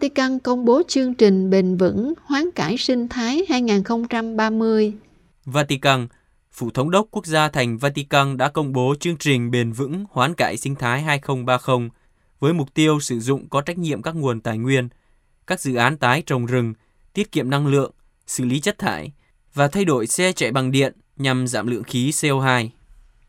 Vatican 0.04 0.40
công 0.40 0.66
bố 0.66 0.82
chương 0.88 1.14
trình 1.14 1.50
bền 1.50 1.78
vững 1.78 2.14
hoán 2.24 2.52
cải 2.56 2.78
sinh 2.78 3.08
thái 3.08 3.46
2030. 3.50 4.94
Vatican, 5.46 6.08
Phủ 6.52 6.70
Thống 6.70 6.92
đốc 6.92 7.08
Quốc 7.12 7.26
gia 7.26 7.50
thành 7.50 7.78
Vatican 7.78 8.38
đã 8.38 8.50
công 8.50 8.74
bố 8.74 8.96
chương 9.00 9.18
trình 9.18 9.52
bền 9.52 9.72
vững 9.72 10.06
hoán 10.12 10.34
cải 10.34 10.58
sinh 10.58 10.76
thái 10.76 11.02
2030 11.02 11.90
với 12.40 12.54
mục 12.54 12.74
tiêu 12.74 13.00
sử 13.00 13.20
dụng 13.20 13.50
có 13.50 13.62
trách 13.62 13.78
nhiệm 13.78 14.02
các 14.02 14.16
nguồn 14.16 14.42
tài 14.42 14.58
nguyên, 14.58 14.90
các 15.48 15.60
dự 15.60 15.76
án 15.76 15.98
tái 15.98 16.24
trồng 16.26 16.46
rừng, 16.46 16.74
tiết 17.14 17.32
kiệm 17.32 17.50
năng 17.50 17.68
lượng, 17.68 17.92
xử 18.28 18.46
lý 18.46 18.60
chất 18.60 18.78
thải 18.78 19.12
và 19.54 19.68
thay 19.68 19.86
đổi 19.86 20.08
xe 20.08 20.32
chạy 20.32 20.52
bằng 20.52 20.72
điện 20.72 20.94
nhằm 21.18 21.48
giảm 21.48 21.68
lượng 21.68 21.84
khí 21.84 22.10
CO2. 22.10 22.70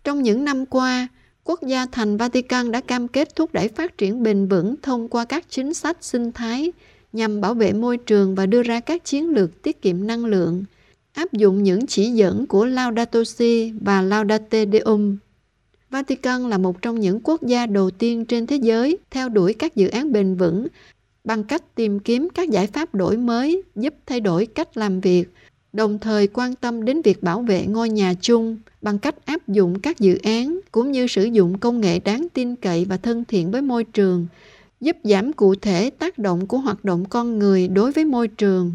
Trong 0.04 0.22
những 0.22 0.44
năm 0.44 0.66
qua, 0.66 1.08
quốc 1.44 1.62
gia 1.62 1.86
thành 1.86 2.16
Vatican 2.16 2.72
đã 2.72 2.80
cam 2.80 3.08
kết 3.08 3.36
thúc 3.36 3.52
đẩy 3.52 3.68
phát 3.68 3.98
triển 3.98 4.22
bền 4.22 4.46
vững 4.46 4.74
thông 4.82 5.08
qua 5.08 5.24
các 5.24 5.44
chính 5.48 5.74
sách 5.74 5.96
sinh 6.00 6.32
thái 6.32 6.72
nhằm 7.12 7.40
bảo 7.40 7.54
vệ 7.54 7.72
môi 7.72 7.96
trường 7.96 8.34
và 8.34 8.46
đưa 8.46 8.62
ra 8.62 8.80
các 8.80 9.04
chiến 9.04 9.28
lược 9.28 9.62
tiết 9.62 9.82
kiệm 9.82 10.06
năng 10.06 10.24
lượng, 10.24 10.64
áp 11.12 11.32
dụng 11.32 11.62
những 11.62 11.86
chỉ 11.86 12.10
dẫn 12.10 12.46
của 12.46 12.66
Laudato 12.66 13.24
Si 13.24 13.72
và 13.80 14.02
Laudate 14.02 14.66
Deum. 14.72 15.16
Vatican 15.90 16.50
là 16.50 16.58
một 16.58 16.82
trong 16.82 17.00
những 17.00 17.20
quốc 17.20 17.42
gia 17.42 17.66
đầu 17.66 17.90
tiên 17.90 18.24
trên 18.24 18.46
thế 18.46 18.56
giới 18.56 18.98
theo 19.10 19.28
đuổi 19.28 19.54
các 19.54 19.76
dự 19.76 19.88
án 19.88 20.12
bền 20.12 20.34
vững 20.34 20.66
bằng 21.24 21.44
cách 21.44 21.74
tìm 21.74 22.00
kiếm 22.00 22.28
các 22.34 22.50
giải 22.50 22.66
pháp 22.66 22.94
đổi 22.94 23.16
mới 23.16 23.62
giúp 23.74 23.94
thay 24.06 24.20
đổi 24.20 24.46
cách 24.46 24.76
làm 24.76 25.00
việc, 25.00 25.24
đồng 25.74 25.98
thời 25.98 26.26
quan 26.26 26.54
tâm 26.54 26.84
đến 26.84 27.02
việc 27.02 27.22
bảo 27.22 27.42
vệ 27.42 27.66
ngôi 27.66 27.90
nhà 27.90 28.14
chung 28.20 28.58
bằng 28.82 28.98
cách 28.98 29.26
áp 29.26 29.48
dụng 29.48 29.78
các 29.78 29.98
dự 29.98 30.18
án 30.22 30.60
cũng 30.72 30.92
như 30.92 31.06
sử 31.06 31.24
dụng 31.24 31.58
công 31.58 31.80
nghệ 31.80 31.98
đáng 31.98 32.26
tin 32.34 32.56
cậy 32.56 32.84
và 32.84 32.96
thân 32.96 33.24
thiện 33.24 33.50
với 33.50 33.62
môi 33.62 33.84
trường, 33.84 34.26
giúp 34.80 34.96
giảm 35.04 35.32
cụ 35.32 35.54
thể 35.54 35.90
tác 35.90 36.18
động 36.18 36.46
của 36.46 36.58
hoạt 36.58 36.84
động 36.84 37.04
con 37.04 37.38
người 37.38 37.68
đối 37.68 37.92
với 37.92 38.04
môi 38.04 38.28
trường. 38.28 38.72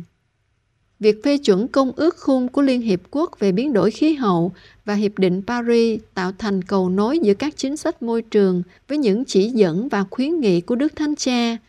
Việc 1.00 1.24
phê 1.24 1.38
chuẩn 1.38 1.68
công 1.68 1.92
ước 1.96 2.18
khung 2.18 2.48
của 2.48 2.62
Liên 2.62 2.82
Hiệp 2.82 3.00
Quốc 3.12 3.40
về 3.40 3.52
biến 3.52 3.74
đổi 3.74 3.92
khí 3.92 4.14
hậu 4.14 4.52
và 4.86 4.94
Hiệp 4.94 5.18
định 5.18 5.42
Paris 5.48 6.02
tạo 6.14 6.32
thành 6.38 6.62
cầu 6.62 6.90
nối 6.90 7.20
giữa 7.20 7.34
các 7.34 7.58
chính 7.58 7.78
sách 7.78 8.02
môi 8.02 8.22
trường 8.22 8.64
với 8.88 8.98
những 8.98 9.26
chỉ 9.26 9.50
dẫn 9.50 9.90
và 9.90 10.06
khuyến 10.10 10.40
nghị 10.40 10.62
của 10.62 10.76
Đức 10.76 10.96
Thánh 10.96 11.16
Cha– 11.16 11.58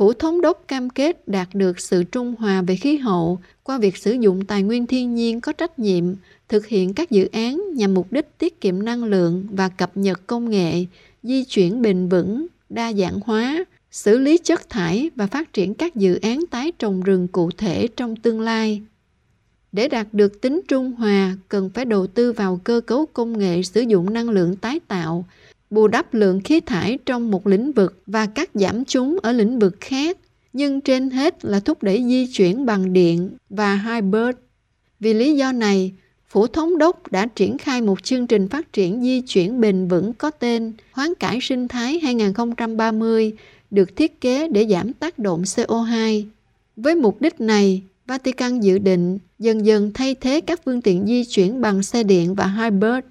Phủ 0.00 0.12
Thống 0.12 0.40
đốc 0.40 0.64
cam 0.68 0.90
kết 0.90 1.28
đạt 1.28 1.48
được 1.54 1.80
sự 1.80 2.04
trung 2.04 2.34
hòa 2.38 2.62
về 2.62 2.76
khí 2.76 2.96
hậu 2.96 3.40
qua 3.62 3.78
việc 3.78 3.96
sử 3.96 4.12
dụng 4.12 4.44
tài 4.44 4.62
nguyên 4.62 4.86
thiên 4.86 5.14
nhiên 5.14 5.40
có 5.40 5.52
trách 5.52 5.78
nhiệm, 5.78 6.04
thực 6.48 6.66
hiện 6.66 6.94
các 6.94 7.10
dự 7.10 7.28
án 7.32 7.64
nhằm 7.74 7.94
mục 7.94 8.12
đích 8.12 8.38
tiết 8.38 8.60
kiệm 8.60 8.82
năng 8.82 9.04
lượng 9.04 9.46
và 9.50 9.68
cập 9.68 9.96
nhật 9.96 10.26
công 10.26 10.50
nghệ, 10.50 10.86
di 11.22 11.44
chuyển 11.44 11.82
bền 11.82 12.08
vững, 12.08 12.46
đa 12.68 12.92
dạng 12.92 13.20
hóa, 13.24 13.64
xử 13.90 14.18
lý 14.18 14.38
chất 14.38 14.70
thải 14.70 15.10
và 15.16 15.26
phát 15.26 15.52
triển 15.52 15.74
các 15.74 15.96
dự 15.96 16.18
án 16.22 16.40
tái 16.50 16.72
trồng 16.78 17.00
rừng 17.00 17.28
cụ 17.28 17.50
thể 17.50 17.88
trong 17.96 18.16
tương 18.16 18.40
lai. 18.40 18.82
Để 19.72 19.88
đạt 19.88 20.06
được 20.12 20.40
tính 20.40 20.60
trung 20.68 20.92
hòa, 20.92 21.36
cần 21.48 21.70
phải 21.74 21.84
đầu 21.84 22.06
tư 22.06 22.32
vào 22.32 22.60
cơ 22.64 22.80
cấu 22.86 23.06
công 23.06 23.38
nghệ 23.38 23.62
sử 23.62 23.80
dụng 23.80 24.12
năng 24.12 24.30
lượng 24.30 24.56
tái 24.56 24.80
tạo, 24.88 25.24
bù 25.70 25.88
đắp 25.88 26.14
lượng 26.14 26.40
khí 26.40 26.60
thải 26.60 26.98
trong 27.06 27.30
một 27.30 27.46
lĩnh 27.46 27.72
vực 27.72 28.02
và 28.06 28.26
cắt 28.26 28.50
giảm 28.54 28.84
chúng 28.84 29.16
ở 29.22 29.32
lĩnh 29.32 29.58
vực 29.58 29.76
khác, 29.80 30.18
nhưng 30.52 30.80
trên 30.80 31.10
hết 31.10 31.44
là 31.44 31.60
thúc 31.60 31.82
đẩy 31.82 32.04
di 32.04 32.26
chuyển 32.26 32.66
bằng 32.66 32.92
điện 32.92 33.30
và 33.50 33.76
hybrid. 33.76 34.36
Vì 35.00 35.14
lý 35.14 35.36
do 35.36 35.52
này, 35.52 35.92
Phủ 36.28 36.46
Thống 36.46 36.78
đốc 36.78 37.12
đã 37.12 37.26
triển 37.26 37.58
khai 37.58 37.80
một 37.80 38.02
chương 38.02 38.26
trình 38.26 38.48
phát 38.48 38.72
triển 38.72 39.02
di 39.02 39.20
chuyển 39.20 39.60
bền 39.60 39.88
vững 39.88 40.12
có 40.12 40.30
tên 40.30 40.72
Hoán 40.92 41.14
cải 41.14 41.38
sinh 41.42 41.68
thái 41.68 42.00
2030 42.00 43.32
được 43.70 43.96
thiết 43.96 44.20
kế 44.20 44.48
để 44.48 44.66
giảm 44.70 44.92
tác 44.92 45.18
động 45.18 45.42
CO2. 45.42 46.24
Với 46.76 46.94
mục 46.94 47.20
đích 47.20 47.40
này, 47.40 47.82
Vatican 48.06 48.60
dự 48.60 48.78
định 48.78 49.18
dần 49.38 49.66
dần 49.66 49.90
thay 49.94 50.14
thế 50.14 50.40
các 50.40 50.60
phương 50.64 50.82
tiện 50.82 51.06
di 51.06 51.24
chuyển 51.24 51.60
bằng 51.60 51.82
xe 51.82 52.02
điện 52.02 52.34
và 52.34 52.46
hybrid 52.46 53.04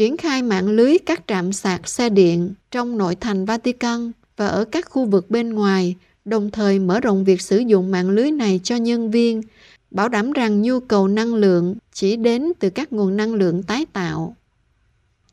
triển 0.00 0.16
khai 0.16 0.42
mạng 0.42 0.68
lưới 0.68 0.98
các 1.06 1.22
trạm 1.26 1.52
sạc 1.52 1.88
xe 1.88 2.08
điện 2.08 2.54
trong 2.70 2.98
nội 2.98 3.14
thành 3.14 3.44
Vatican 3.44 4.12
và 4.36 4.46
ở 4.46 4.64
các 4.64 4.86
khu 4.90 5.04
vực 5.04 5.30
bên 5.30 5.50
ngoài, 5.50 5.96
đồng 6.24 6.50
thời 6.50 6.78
mở 6.78 7.00
rộng 7.00 7.24
việc 7.24 7.40
sử 7.40 7.58
dụng 7.58 7.90
mạng 7.90 8.10
lưới 8.10 8.30
này 8.30 8.60
cho 8.64 8.76
nhân 8.76 9.10
viên, 9.10 9.42
bảo 9.90 10.08
đảm 10.08 10.32
rằng 10.32 10.62
nhu 10.62 10.80
cầu 10.80 11.08
năng 11.08 11.34
lượng 11.34 11.74
chỉ 11.92 12.16
đến 12.16 12.52
từ 12.58 12.70
các 12.70 12.92
nguồn 12.92 13.16
năng 13.16 13.34
lượng 13.34 13.62
tái 13.62 13.86
tạo. 13.92 14.36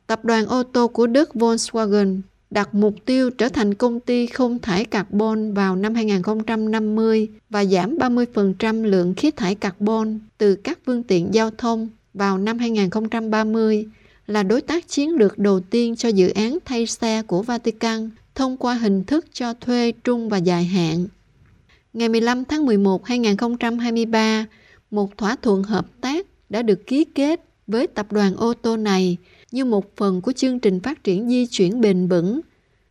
Tập 0.08 0.26
đoàn 0.26 0.46
ô 0.46 0.64
tô 0.64 0.88
của 0.88 1.08
Đức 1.08 1.30
Volkswagen 1.34 2.22
đặt 2.50 2.76
mục 2.76 2.96
tiêu 3.06 3.30
trở 3.30 3.50
thành 3.50 3.74
công 3.74 4.00
ty 4.00 4.28
không 4.28 4.60
thải 4.60 4.86
carbon 4.86 5.54
vào 5.54 5.76
năm 5.76 5.96
2050 5.96 7.28
và 7.50 7.66
giảm 7.66 7.98
30% 7.98 8.84
lượng 8.84 9.14
khí 9.14 9.32
thải 9.32 9.56
carbon 9.56 10.20
từ 10.38 10.56
các 10.56 10.80
phương 10.86 11.04
tiện 11.04 11.34
giao 11.34 11.52
thông 11.52 11.90
vào 12.14 12.38
năm 12.38 12.58
2030 12.58 13.88
là 14.28 14.44
đối 14.44 14.62
tác 14.62 14.88
chiến 14.88 15.16
lược 15.16 15.38
đầu 15.38 15.60
tiên 15.60 15.96
cho 15.96 16.10
dự 16.10 16.30
án 16.30 16.58
thay 16.66 16.86
xe 16.86 17.22
của 17.22 17.42
Vatican 17.42 18.10
thông 18.36 18.58
qua 18.58 18.74
hình 18.74 19.04
thức 19.04 19.26
cho 19.34 19.54
thuê 19.54 19.92
trung 20.04 20.30
và 20.30 20.38
dài 20.38 20.66
hạn. 20.66 21.08
Ngày 21.94 22.10
15 22.10 22.46
tháng 22.46 22.66
11 22.66 23.06
2023, 23.06 24.46
một 24.92 25.18
thỏa 25.18 25.36
thuận 25.36 25.64
hợp 25.64 25.86
tác 26.02 26.28
đã 26.50 26.62
được 26.62 26.88
ký 26.88 27.04
kết 27.04 27.42
với 27.68 27.88
tập 27.88 28.12
đoàn 28.12 28.36
ô 28.36 28.54
tô 28.54 28.78
này 28.78 29.18
như 29.52 29.66
một 29.66 29.96
phần 29.98 30.22
của 30.22 30.32
chương 30.32 30.60
trình 30.60 30.80
phát 30.80 31.04
triển 31.04 31.30
di 31.30 31.46
chuyển 31.46 31.82
bền 31.82 32.08
vững, 32.08 32.42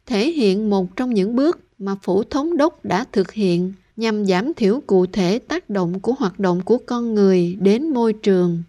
thể 0.06 0.30
hiện 0.30 0.70
một 0.70 0.96
trong 0.96 1.14
những 1.14 1.36
bước 1.36 1.58
mà 1.78 1.94
phủ 2.02 2.22
thống 2.22 2.56
đốc 2.56 2.84
đã 2.84 3.04
thực 3.12 3.32
hiện 3.32 3.72
nhằm 3.96 4.26
giảm 4.26 4.54
thiểu 4.54 4.80
cụ 4.86 5.06
thể 5.06 5.38
tác 5.38 5.70
động 5.70 6.00
của 6.00 6.12
hoạt 6.18 6.38
động 6.38 6.60
của 6.64 6.78
con 6.86 7.14
người 7.14 7.56
đến 7.60 7.88
môi 7.88 8.12
trường. 8.12 8.62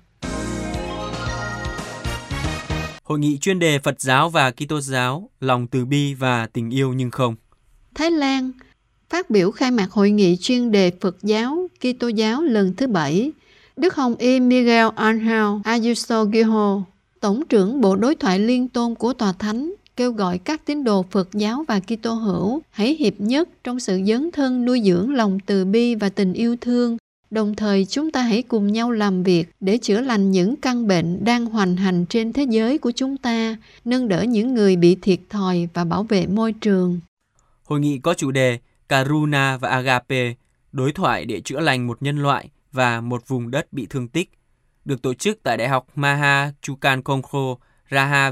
Hội 3.08 3.20
nghị 3.20 3.38
chuyên 3.38 3.60
đề 3.60 3.80
Phật 3.80 4.02
giáo 4.02 4.30
và 4.30 4.52
Kitô 4.52 4.82
giáo, 4.82 5.30
lòng 5.40 5.68
từ 5.68 5.86
bi 5.86 6.14
và 6.14 6.48
tình 6.54 6.70
yêu 6.70 6.94
nhưng 6.94 7.12
không. 7.12 7.36
Thái 7.96 8.12
Lan 8.12 8.52
phát 9.10 9.30
biểu 9.30 9.52
khai 9.52 9.72
mạc 9.72 9.92
hội 9.92 10.12
nghị 10.12 10.38
chuyên 10.42 10.72
đề 10.72 10.92
Phật 11.02 11.18
giáo, 11.24 11.68
Kitô 11.80 12.08
giáo 12.08 12.42
lần 12.44 12.74
thứ 12.74 12.88
bảy, 12.88 13.32
Đức 13.78 13.96
Hồng 13.96 14.16
Y 14.16 14.40
Miguel 14.40 14.88
Angel 14.96 15.62
Ayuso 15.64 16.26
Giho, 16.26 16.82
Tổng 17.20 17.46
trưởng 17.50 17.82
Bộ 17.82 17.96
Đối 17.96 18.16
thoại 18.16 18.40
Liên 18.40 18.68
tôn 18.68 18.96
của 18.96 19.14
Tòa 19.14 19.34
Thánh, 19.34 19.74
kêu 19.96 20.12
gọi 20.12 20.38
các 20.38 20.66
tín 20.66 20.84
đồ 20.84 21.06
Phật 21.12 21.30
giáo 21.34 21.66
và 21.68 21.80
Kitô 21.80 22.14
hữu 22.14 22.62
hãy 22.70 22.96
hiệp 23.00 23.14
nhất 23.18 23.50
trong 23.64 23.80
sự 23.80 24.02
dấn 24.08 24.32
thân 24.32 24.66
nuôi 24.66 24.82
dưỡng 24.86 25.14
lòng 25.14 25.40
từ 25.46 25.66
bi 25.66 25.96
và 25.96 26.10
tình 26.10 26.34
yêu 26.34 26.56
thương 26.62 26.98
Đồng 27.30 27.56
thời 27.56 27.86
chúng 27.86 28.12
ta 28.12 28.22
hãy 28.22 28.44
cùng 28.44 28.68
nhau 28.68 28.92
làm 28.92 29.24
việc 29.24 29.50
để 29.60 29.78
chữa 29.78 30.02
lành 30.02 30.32
những 30.32 30.56
căn 30.56 30.88
bệnh 30.88 31.26
đang 31.26 31.46
hoành 31.46 31.76
hành 31.76 32.06
trên 32.06 32.34
thế 32.34 32.46
giới 32.50 32.78
của 32.78 32.92
chúng 32.92 33.18
ta, 33.18 33.58
nâng 33.86 34.08
đỡ 34.08 34.24
những 34.24 34.54
người 34.54 34.76
bị 34.76 34.98
thiệt 35.02 35.20
thòi 35.30 35.70
và 35.74 35.84
bảo 35.84 36.04
vệ 36.04 36.28
môi 36.28 36.54
trường. 36.54 37.00
Hội 37.64 37.80
nghị 37.80 38.00
có 38.00 38.14
chủ 38.14 38.32
đề 38.32 38.60
Karuna 38.90 39.58
và 39.58 39.70
Agape, 39.70 40.34
đối 40.72 40.92
thoại 40.92 41.26
để 41.26 41.42
chữa 41.42 41.60
lành 41.60 41.88
một 41.88 42.02
nhân 42.02 42.18
loại 42.18 42.50
và 42.72 43.02
một 43.02 43.28
vùng 43.28 43.52
đất 43.52 43.74
bị 43.74 43.88
thương 43.90 44.08
tích, 44.08 44.30
được 44.86 45.02
tổ 45.02 45.14
chức 45.14 45.40
tại 45.44 45.58
Đại 45.58 45.68
học 45.68 45.88
Maha 45.96 46.52
Chukankongkro 46.62 47.56
Raha 47.92 48.32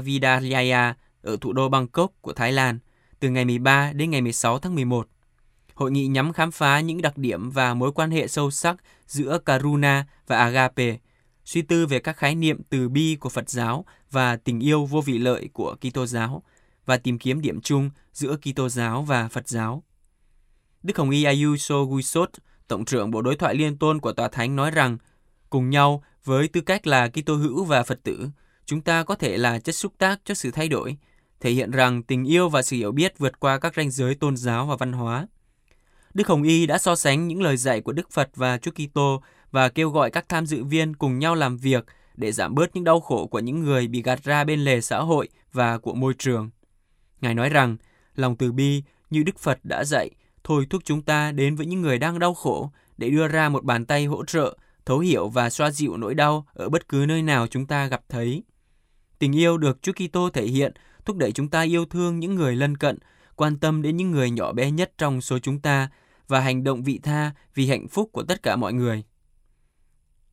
ở 1.22 1.36
thủ 1.40 1.52
đô 1.52 1.68
Bangkok 1.68 2.12
của 2.20 2.32
Thái 2.32 2.52
Lan 2.52 2.78
từ 3.20 3.30
ngày 3.30 3.44
13 3.44 3.92
đến 3.92 4.10
ngày 4.10 4.22
16 4.22 4.58
tháng 4.58 4.74
11. 4.74 5.08
Hội 5.76 5.90
nghị 5.90 6.06
nhắm 6.06 6.32
khám 6.32 6.50
phá 6.50 6.80
những 6.80 7.02
đặc 7.02 7.18
điểm 7.18 7.50
và 7.50 7.74
mối 7.74 7.92
quan 7.92 8.10
hệ 8.10 8.28
sâu 8.28 8.50
sắc 8.50 8.76
giữa 9.06 9.38
Karuna 9.44 10.06
và 10.26 10.38
Agape, 10.38 10.96
suy 11.44 11.62
tư 11.62 11.86
về 11.86 11.98
các 11.98 12.16
khái 12.16 12.34
niệm 12.34 12.60
từ 12.68 12.88
bi 12.88 13.16
của 13.20 13.28
Phật 13.28 13.50
giáo 13.50 13.84
và 14.10 14.36
tình 14.36 14.60
yêu 14.60 14.84
vô 14.86 15.00
vị 15.00 15.18
lợi 15.18 15.48
của 15.52 15.76
Kitô 15.80 16.06
giáo 16.06 16.42
và 16.86 16.96
tìm 16.96 17.18
kiếm 17.18 17.40
điểm 17.40 17.60
chung 17.60 17.90
giữa 18.12 18.36
Kitô 18.36 18.68
giáo 18.68 19.02
và 19.02 19.28
Phật 19.28 19.48
giáo. 19.48 19.82
Đức 20.82 20.98
Hồng 20.98 21.10
Y 21.10 21.24
Ayuso 21.24 21.84
Guisot, 21.84 22.30
Tổng 22.68 22.84
trưởng 22.84 23.10
Bộ 23.10 23.22
Đối 23.22 23.36
thoại 23.36 23.54
Liên 23.54 23.78
tôn 23.78 24.00
của 24.00 24.12
Tòa 24.12 24.28
Thánh 24.28 24.56
nói 24.56 24.70
rằng, 24.70 24.98
cùng 25.50 25.70
nhau 25.70 26.02
với 26.24 26.48
tư 26.48 26.60
cách 26.60 26.86
là 26.86 27.08
Kitô 27.08 27.34
hữu 27.34 27.64
và 27.64 27.82
Phật 27.82 28.00
tử, 28.02 28.28
chúng 28.66 28.80
ta 28.80 29.04
có 29.04 29.14
thể 29.14 29.36
là 29.36 29.58
chất 29.58 29.74
xúc 29.74 29.92
tác 29.98 30.20
cho 30.24 30.34
sự 30.34 30.50
thay 30.50 30.68
đổi, 30.68 30.96
thể 31.40 31.50
hiện 31.50 31.70
rằng 31.70 32.02
tình 32.02 32.24
yêu 32.24 32.48
và 32.48 32.62
sự 32.62 32.76
hiểu 32.76 32.92
biết 32.92 33.18
vượt 33.18 33.40
qua 33.40 33.58
các 33.58 33.74
ranh 33.76 33.90
giới 33.90 34.14
tôn 34.14 34.36
giáo 34.36 34.66
và 34.66 34.76
văn 34.76 34.92
hóa. 34.92 35.26
Đức 36.16 36.28
Hồng 36.28 36.42
Y 36.42 36.66
đã 36.66 36.78
so 36.78 36.96
sánh 36.96 37.28
những 37.28 37.42
lời 37.42 37.56
dạy 37.56 37.80
của 37.80 37.92
Đức 37.92 38.10
Phật 38.10 38.30
và 38.34 38.58
Chúa 38.58 38.70
Kitô 38.70 39.22
và 39.50 39.68
kêu 39.68 39.90
gọi 39.90 40.10
các 40.10 40.28
tham 40.28 40.46
dự 40.46 40.64
viên 40.64 40.96
cùng 40.96 41.18
nhau 41.18 41.34
làm 41.34 41.56
việc 41.56 41.84
để 42.14 42.32
giảm 42.32 42.54
bớt 42.54 42.76
những 42.76 42.84
đau 42.84 43.00
khổ 43.00 43.26
của 43.26 43.38
những 43.38 43.60
người 43.60 43.86
bị 43.86 44.02
gạt 44.02 44.24
ra 44.24 44.44
bên 44.44 44.60
lề 44.60 44.80
xã 44.80 44.98
hội 44.98 45.28
và 45.52 45.78
của 45.78 45.94
môi 45.94 46.14
trường. 46.18 46.50
Ngài 47.20 47.34
nói 47.34 47.48
rằng, 47.48 47.76
lòng 48.14 48.36
từ 48.36 48.52
bi 48.52 48.82
như 49.10 49.22
Đức 49.22 49.38
Phật 49.38 49.58
đã 49.62 49.84
dạy, 49.84 50.10
thôi 50.44 50.66
thúc 50.70 50.82
chúng 50.84 51.02
ta 51.02 51.32
đến 51.32 51.56
với 51.56 51.66
những 51.66 51.80
người 51.82 51.98
đang 51.98 52.18
đau 52.18 52.34
khổ 52.34 52.70
để 52.98 53.10
đưa 53.10 53.28
ra 53.28 53.48
một 53.48 53.64
bàn 53.64 53.86
tay 53.86 54.04
hỗ 54.04 54.24
trợ, 54.24 54.56
thấu 54.86 54.98
hiểu 54.98 55.28
và 55.28 55.50
xoa 55.50 55.70
dịu 55.70 55.96
nỗi 55.96 56.14
đau 56.14 56.46
ở 56.52 56.68
bất 56.68 56.88
cứ 56.88 57.04
nơi 57.08 57.22
nào 57.22 57.46
chúng 57.46 57.66
ta 57.66 57.86
gặp 57.86 58.02
thấy. 58.08 58.42
Tình 59.18 59.36
yêu 59.36 59.58
được 59.58 59.82
Chúa 59.82 59.92
Kitô 59.92 60.30
thể 60.30 60.46
hiện 60.46 60.72
thúc 61.04 61.16
đẩy 61.16 61.32
chúng 61.32 61.48
ta 61.48 61.60
yêu 61.62 61.84
thương 61.84 62.20
những 62.20 62.34
người 62.34 62.56
lân 62.56 62.76
cận, 62.76 62.98
quan 63.36 63.58
tâm 63.58 63.82
đến 63.82 63.96
những 63.96 64.10
người 64.10 64.30
nhỏ 64.30 64.52
bé 64.52 64.70
nhất 64.70 64.92
trong 64.98 65.20
số 65.20 65.38
chúng 65.38 65.60
ta 65.60 65.88
và 66.28 66.40
hành 66.40 66.64
động 66.64 66.82
vị 66.82 67.00
tha 67.02 67.32
vì 67.54 67.68
hạnh 67.68 67.88
phúc 67.88 68.10
của 68.12 68.22
tất 68.22 68.42
cả 68.42 68.56
mọi 68.56 68.72
người. 68.72 69.04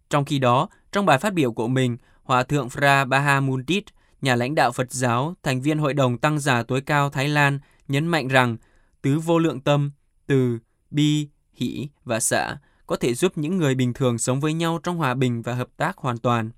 Trong 0.09 0.25
khi 0.25 0.39
đó, 0.39 0.69
trong 0.91 1.05
bài 1.05 1.17
phát 1.17 1.33
biểu 1.33 1.51
của 1.51 1.67
mình, 1.67 1.97
Hòa 2.23 2.43
thượng 2.43 2.69
Phra 2.69 3.05
Bahamundit, 3.05 3.83
nhà 4.21 4.35
lãnh 4.35 4.55
đạo 4.55 4.71
Phật 4.71 4.91
giáo, 4.91 5.35
thành 5.43 5.61
viên 5.61 5.77
Hội 5.77 5.93
đồng 5.93 6.17
Tăng 6.17 6.39
giả 6.39 6.63
tối 6.63 6.81
cao 6.81 7.09
Thái 7.09 7.27
Lan, 7.27 7.59
nhấn 7.87 8.07
mạnh 8.07 8.27
rằng 8.27 8.57
tứ 9.01 9.19
vô 9.19 9.39
lượng 9.39 9.61
tâm, 9.61 9.91
từ, 10.27 10.59
bi, 10.91 11.27
hỷ 11.53 11.89
và 12.03 12.19
xả 12.19 12.57
có 12.87 12.95
thể 12.95 13.13
giúp 13.13 13.37
những 13.37 13.57
người 13.57 13.75
bình 13.75 13.93
thường 13.93 14.17
sống 14.17 14.39
với 14.39 14.53
nhau 14.53 14.79
trong 14.83 14.97
hòa 14.97 15.13
bình 15.13 15.41
và 15.41 15.53
hợp 15.53 15.67
tác 15.77 15.97
hoàn 15.97 16.17
toàn. 16.17 16.49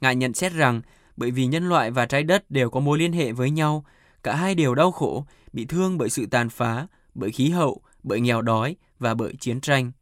Ngài 0.00 0.16
nhận 0.16 0.34
xét 0.34 0.52
rằng 0.52 0.80
bởi 1.16 1.30
vì 1.30 1.46
nhân 1.46 1.68
loại 1.68 1.90
và 1.90 2.06
trái 2.06 2.22
đất 2.22 2.50
đều 2.50 2.70
có 2.70 2.80
mối 2.80 2.98
liên 2.98 3.12
hệ 3.12 3.32
với 3.32 3.50
nhau, 3.50 3.84
cả 4.22 4.36
hai 4.36 4.54
đều 4.54 4.74
đau 4.74 4.92
khổ, 4.92 5.24
bị 5.52 5.64
thương 5.64 5.98
bởi 5.98 6.10
sự 6.10 6.26
tàn 6.26 6.48
phá, 6.48 6.86
bởi 7.14 7.30
khí 7.30 7.48
hậu, 7.50 7.82
bởi 8.02 8.20
nghèo 8.20 8.42
đói 8.42 8.76
và 8.98 9.14
bởi 9.14 9.34
chiến 9.40 9.60
tranh. 9.60 9.92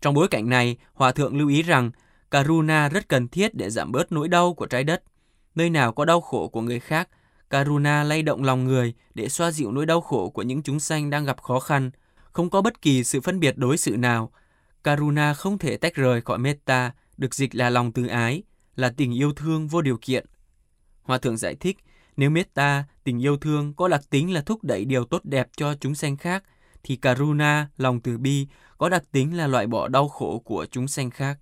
Trong 0.00 0.14
bối 0.14 0.28
cảnh 0.28 0.48
này, 0.48 0.76
Hòa 0.94 1.12
Thượng 1.12 1.38
lưu 1.38 1.48
ý 1.48 1.62
rằng 1.62 1.90
Karuna 2.30 2.88
rất 2.88 3.08
cần 3.08 3.28
thiết 3.28 3.54
để 3.54 3.70
giảm 3.70 3.92
bớt 3.92 4.12
nỗi 4.12 4.28
đau 4.28 4.54
của 4.54 4.66
trái 4.66 4.84
đất. 4.84 5.02
Nơi 5.54 5.70
nào 5.70 5.92
có 5.92 6.04
đau 6.04 6.20
khổ 6.20 6.48
của 6.48 6.60
người 6.60 6.80
khác, 6.80 7.08
Karuna 7.50 8.02
lay 8.02 8.22
động 8.22 8.42
lòng 8.42 8.64
người 8.64 8.94
để 9.14 9.28
xoa 9.28 9.50
dịu 9.50 9.72
nỗi 9.72 9.86
đau 9.86 10.00
khổ 10.00 10.30
của 10.30 10.42
những 10.42 10.62
chúng 10.62 10.80
sanh 10.80 11.10
đang 11.10 11.24
gặp 11.24 11.42
khó 11.42 11.60
khăn. 11.60 11.90
Không 12.32 12.50
có 12.50 12.62
bất 12.62 12.82
kỳ 12.82 13.04
sự 13.04 13.20
phân 13.20 13.40
biệt 13.40 13.58
đối 13.58 13.76
xử 13.76 13.96
nào. 13.96 14.32
Karuna 14.84 15.34
không 15.34 15.58
thể 15.58 15.76
tách 15.76 15.94
rời 15.94 16.20
khỏi 16.20 16.38
Metta, 16.38 16.92
được 17.16 17.34
dịch 17.34 17.54
là 17.54 17.70
lòng 17.70 17.92
từ 17.92 18.06
ái, 18.06 18.42
là 18.76 18.90
tình 18.96 19.14
yêu 19.14 19.32
thương 19.32 19.68
vô 19.68 19.82
điều 19.82 19.98
kiện. 20.00 20.26
Hòa 21.02 21.18
thượng 21.18 21.36
giải 21.36 21.54
thích, 21.54 21.78
nếu 22.16 22.30
Metta, 22.30 22.84
tình 23.04 23.22
yêu 23.22 23.36
thương 23.36 23.74
có 23.74 23.88
đặc 23.88 24.00
tính 24.10 24.32
là 24.32 24.40
thúc 24.40 24.64
đẩy 24.64 24.84
điều 24.84 25.04
tốt 25.04 25.24
đẹp 25.24 25.48
cho 25.56 25.74
chúng 25.74 25.94
sanh 25.94 26.16
khác, 26.16 26.44
thì 26.84 26.96
Karuna, 26.96 27.68
lòng 27.76 28.00
từ 28.00 28.18
bi, 28.18 28.46
có 28.78 28.88
đặc 28.88 29.02
tính 29.12 29.36
là 29.36 29.46
loại 29.46 29.66
bỏ 29.66 29.88
đau 29.88 30.08
khổ 30.08 30.38
của 30.38 30.66
chúng 30.70 30.88
sanh 30.88 31.10
khác. 31.10 31.38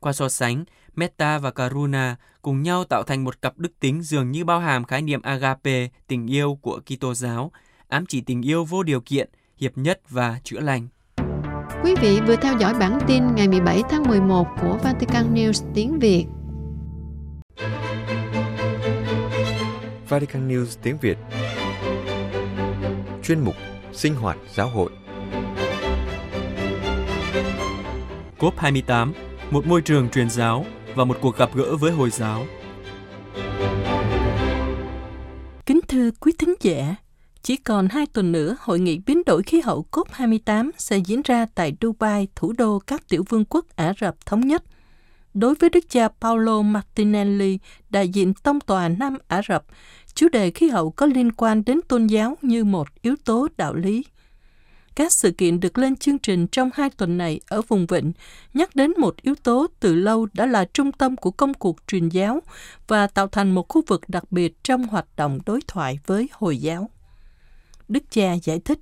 Qua 0.00 0.12
so 0.12 0.28
sánh, 0.28 0.64
Metta 0.94 1.38
và 1.38 1.50
Karuna 1.50 2.16
cùng 2.42 2.62
nhau 2.62 2.84
tạo 2.84 3.02
thành 3.02 3.24
một 3.24 3.42
cặp 3.42 3.58
đức 3.58 3.80
tính 3.80 4.02
dường 4.02 4.30
như 4.30 4.44
bao 4.44 4.60
hàm 4.60 4.84
khái 4.84 5.02
niệm 5.02 5.22
agape, 5.22 5.88
tình 6.06 6.26
yêu 6.26 6.58
của 6.62 6.80
Kitô 6.86 7.14
giáo, 7.14 7.52
ám 7.88 8.06
chỉ 8.06 8.20
tình 8.20 8.42
yêu 8.42 8.64
vô 8.64 8.82
điều 8.82 9.00
kiện, 9.00 9.30
hiệp 9.56 9.78
nhất 9.78 10.00
và 10.08 10.40
chữa 10.44 10.60
lành. 10.60 10.88
Quý 11.82 11.94
vị 12.00 12.20
vừa 12.26 12.36
theo 12.36 12.58
dõi 12.58 12.74
bản 12.74 12.98
tin 13.06 13.34
ngày 13.34 13.48
17 13.48 13.82
tháng 13.90 14.02
11 14.02 14.46
của 14.62 14.78
Vatican 14.82 15.34
News 15.34 15.66
tiếng 15.74 15.98
Việt. 15.98 16.26
Vatican 20.08 20.48
News 20.48 20.78
tiếng 20.82 20.98
Việt 20.98 21.18
Chuyên 23.22 23.40
mục 23.40 23.54
Sinh 23.92 24.14
hoạt 24.14 24.36
giáo 24.54 24.68
hội 24.68 24.90
COP28 28.38 29.12
Một 29.50 29.66
môi 29.66 29.82
trường 29.82 30.08
truyền 30.08 30.30
giáo 30.30 30.66
và 30.94 31.04
một 31.04 31.16
cuộc 31.20 31.36
gặp 31.36 31.50
gỡ 31.54 31.76
với 31.76 31.92
Hồi 31.92 32.10
giáo 32.10 32.46
Kính 35.66 35.80
thưa 35.88 36.10
quý 36.20 36.32
thính 36.38 36.54
giả, 36.60 36.96
chỉ 37.42 37.56
còn 37.56 37.88
hai 37.88 38.06
tuần 38.06 38.32
nữa, 38.32 38.56
Hội 38.60 38.80
nghị 38.80 38.98
biến 39.06 39.22
đổi 39.26 39.42
khí 39.42 39.60
hậu 39.60 39.84
COP28 39.92 40.70
sẽ 40.78 40.98
diễn 40.98 41.22
ra 41.24 41.46
tại 41.54 41.76
Dubai, 41.80 42.28
thủ 42.34 42.52
đô 42.58 42.78
các 42.78 43.08
tiểu 43.08 43.24
vương 43.28 43.44
quốc 43.44 43.66
Ả 43.76 43.92
Rập 44.00 44.26
Thống 44.26 44.40
Nhất. 44.40 44.64
Đối 45.34 45.54
với 45.54 45.70
đức 45.70 45.84
cha 45.88 46.08
Paolo 46.20 46.62
Martinelli, 46.62 47.58
đại 47.90 48.08
diện 48.08 48.34
tông 48.34 48.60
tòa 48.60 48.88
Nam 48.88 49.18
Ả 49.28 49.42
Rập, 49.48 49.64
chủ 50.18 50.28
đề 50.28 50.50
khí 50.50 50.68
hậu 50.68 50.90
có 50.90 51.06
liên 51.06 51.32
quan 51.32 51.62
đến 51.66 51.80
tôn 51.88 52.06
giáo 52.06 52.36
như 52.42 52.64
một 52.64 52.88
yếu 53.02 53.16
tố 53.24 53.48
đạo 53.56 53.74
lý. 53.74 54.04
Các 54.94 55.12
sự 55.12 55.30
kiện 55.30 55.60
được 55.60 55.78
lên 55.78 55.96
chương 55.96 56.18
trình 56.18 56.46
trong 56.46 56.70
hai 56.74 56.90
tuần 56.90 57.18
này 57.18 57.40
ở 57.48 57.62
vùng 57.62 57.86
Vịnh 57.86 58.12
nhắc 58.54 58.76
đến 58.76 58.92
một 58.98 59.22
yếu 59.22 59.34
tố 59.34 59.66
từ 59.80 59.94
lâu 59.94 60.26
đã 60.32 60.46
là 60.46 60.64
trung 60.64 60.92
tâm 60.92 61.16
của 61.16 61.30
công 61.30 61.54
cuộc 61.54 61.76
truyền 61.86 62.08
giáo 62.08 62.40
và 62.88 63.06
tạo 63.06 63.28
thành 63.28 63.50
một 63.50 63.68
khu 63.68 63.82
vực 63.86 64.02
đặc 64.08 64.32
biệt 64.32 64.64
trong 64.64 64.86
hoạt 64.86 65.06
động 65.16 65.38
đối 65.46 65.60
thoại 65.66 65.98
với 66.06 66.28
Hồi 66.32 66.58
giáo. 66.58 66.90
Đức 67.88 68.02
cha 68.10 68.32
giải 68.42 68.60
thích, 68.64 68.78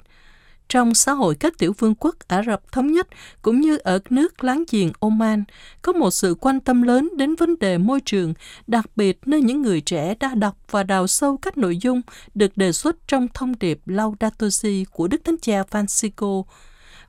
trong 0.69 0.95
xã 0.95 1.13
hội 1.13 1.35
các 1.41 1.59
tiểu 1.59 1.75
vương 1.79 1.95
quốc 1.95 2.15
Ả 2.29 2.43
Rập 2.43 2.73
Thống 2.73 2.93
Nhất 2.93 3.09
cũng 3.43 3.61
như 3.61 3.77
ở 3.77 3.99
nước 4.11 4.45
láng 4.45 4.65
giềng 4.71 4.93
Oman, 5.01 5.45
có 5.83 5.93
một 5.93 6.11
sự 6.11 6.35
quan 6.41 6.61
tâm 6.61 6.83
lớn 6.83 7.11
đến 7.17 7.35
vấn 7.35 7.59
đề 7.59 7.79
môi 7.79 8.01
trường, 8.01 8.35
đặc 8.67 8.87
biệt 8.97 9.19
nơi 9.27 9.41
những 9.41 9.63
người 9.63 9.81
trẻ 9.81 10.15
đã 10.21 10.35
đọc 10.35 10.57
và 10.71 10.83
đào 10.83 11.07
sâu 11.07 11.37
các 11.37 11.59
nội 11.59 11.77
dung 11.77 12.03
được 12.35 12.57
đề 12.57 12.73
xuất 12.73 12.97
trong 13.09 13.29
thông 13.35 13.59
điệp 13.59 13.81
Laudato 13.87 14.51
Si 14.51 14.85
của 14.91 15.09
Đức 15.09 15.25
Thánh 15.25 15.39
Cha 15.43 15.63
Francisco. 15.71 16.43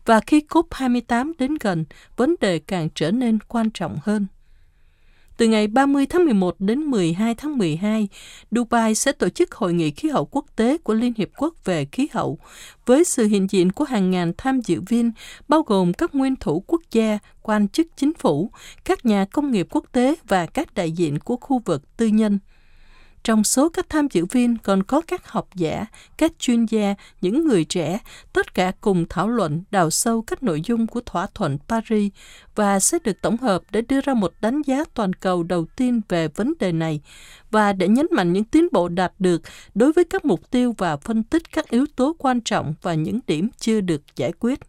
Và 0.05 0.19
khi 0.19 0.43
COP28 0.49 1.31
đến 1.39 1.55
gần, 1.61 1.85
vấn 2.17 2.35
đề 2.41 2.59
càng 2.59 2.89
trở 2.95 3.11
nên 3.11 3.39
quan 3.47 3.69
trọng 3.69 3.97
hơn. 4.03 4.27
Từ 5.37 5.47
ngày 5.47 5.67
30 5.67 6.05
tháng 6.05 6.25
11 6.25 6.55
đến 6.59 6.79
12 6.79 7.35
tháng 7.35 7.57
12, 7.57 8.07
Dubai 8.51 8.95
sẽ 8.95 9.11
tổ 9.11 9.29
chức 9.29 9.55
Hội 9.55 9.73
nghị 9.73 9.91
khí 9.91 10.09
hậu 10.09 10.25
quốc 10.25 10.45
tế 10.55 10.77
của 10.77 10.93
Liên 10.93 11.13
Hiệp 11.17 11.29
Quốc 11.37 11.53
về 11.65 11.85
khí 11.85 12.07
hậu, 12.11 12.39
với 12.85 13.03
sự 13.03 13.27
hiện 13.27 13.47
diện 13.49 13.71
của 13.71 13.83
hàng 13.83 14.11
ngàn 14.11 14.31
tham 14.37 14.61
dự 14.61 14.81
viên, 14.87 15.11
bao 15.47 15.61
gồm 15.61 15.93
các 15.93 16.15
nguyên 16.15 16.35
thủ 16.35 16.63
quốc 16.67 16.81
gia, 16.91 17.19
quan 17.41 17.67
chức 17.67 17.87
chính 17.97 18.13
phủ, 18.13 18.51
các 18.85 19.05
nhà 19.05 19.25
công 19.25 19.51
nghiệp 19.51 19.67
quốc 19.71 19.85
tế 19.91 20.15
và 20.27 20.45
các 20.45 20.73
đại 20.73 20.91
diện 20.91 21.19
của 21.19 21.37
khu 21.37 21.61
vực 21.65 21.97
tư 21.97 22.07
nhân. 22.07 22.39
Trong 23.27 23.43
số 23.43 23.69
các 23.69 23.89
tham 23.89 24.07
dự 24.11 24.25
viên 24.25 24.57
còn 24.57 24.83
có 24.83 25.01
các 25.07 25.27
học 25.27 25.47
giả, 25.55 25.85
các 26.17 26.31
chuyên 26.39 26.65
gia, 26.65 26.95
những 27.21 27.47
người 27.47 27.65
trẻ, 27.65 27.99
tất 28.33 28.53
cả 28.53 28.71
cùng 28.81 29.05
thảo 29.09 29.27
luận 29.29 29.63
đào 29.71 29.89
sâu 29.89 30.21
các 30.21 30.43
nội 30.43 30.61
dung 30.65 30.87
của 30.87 31.01
thỏa 31.05 31.27
thuận 31.33 31.57
Paris 31.67 32.11
và 32.55 32.79
sẽ 32.79 32.97
được 33.03 33.21
tổng 33.21 33.37
hợp 33.37 33.61
để 33.71 33.81
đưa 33.81 34.01
ra 34.01 34.13
một 34.13 34.33
đánh 34.41 34.61
giá 34.61 34.83
toàn 34.93 35.13
cầu 35.13 35.43
đầu 35.43 35.65
tiên 35.75 36.01
về 36.09 36.27
vấn 36.27 36.53
đề 36.59 36.71
này 36.71 37.01
và 37.51 37.73
để 37.73 37.87
nhấn 37.87 38.07
mạnh 38.11 38.33
những 38.33 38.43
tiến 38.43 38.67
bộ 38.71 38.87
đạt 38.87 39.13
được 39.19 39.41
đối 39.75 39.93
với 39.93 40.03
các 40.03 40.25
mục 40.25 40.51
tiêu 40.51 40.75
và 40.77 40.97
phân 40.97 41.23
tích 41.23 41.51
các 41.51 41.69
yếu 41.69 41.85
tố 41.95 42.15
quan 42.19 42.41
trọng 42.41 42.73
và 42.81 42.93
những 42.93 43.19
điểm 43.27 43.49
chưa 43.59 43.81
được 43.81 44.01
giải 44.15 44.31
quyết. 44.39 44.59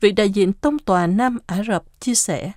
Vị 0.00 0.12
đại 0.12 0.30
diện 0.30 0.52
tông 0.52 0.78
tòa 0.78 1.06
Nam 1.06 1.38
Ả 1.46 1.62
Rập 1.68 2.00
chia 2.00 2.14
sẻ, 2.14 2.52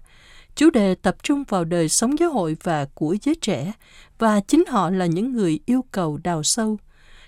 Chủ 0.55 0.69
đề 0.69 0.95
tập 0.95 1.15
trung 1.23 1.43
vào 1.47 1.65
đời 1.65 1.89
sống 1.89 2.19
giáo 2.19 2.31
hội 2.31 2.57
và 2.63 2.85
của 2.93 3.15
giới 3.21 3.35
trẻ, 3.35 3.71
và 4.19 4.39
chính 4.39 4.65
họ 4.67 4.89
là 4.89 5.05
những 5.05 5.33
người 5.33 5.59
yêu 5.65 5.85
cầu 5.91 6.19
đào 6.23 6.43
sâu. 6.43 6.77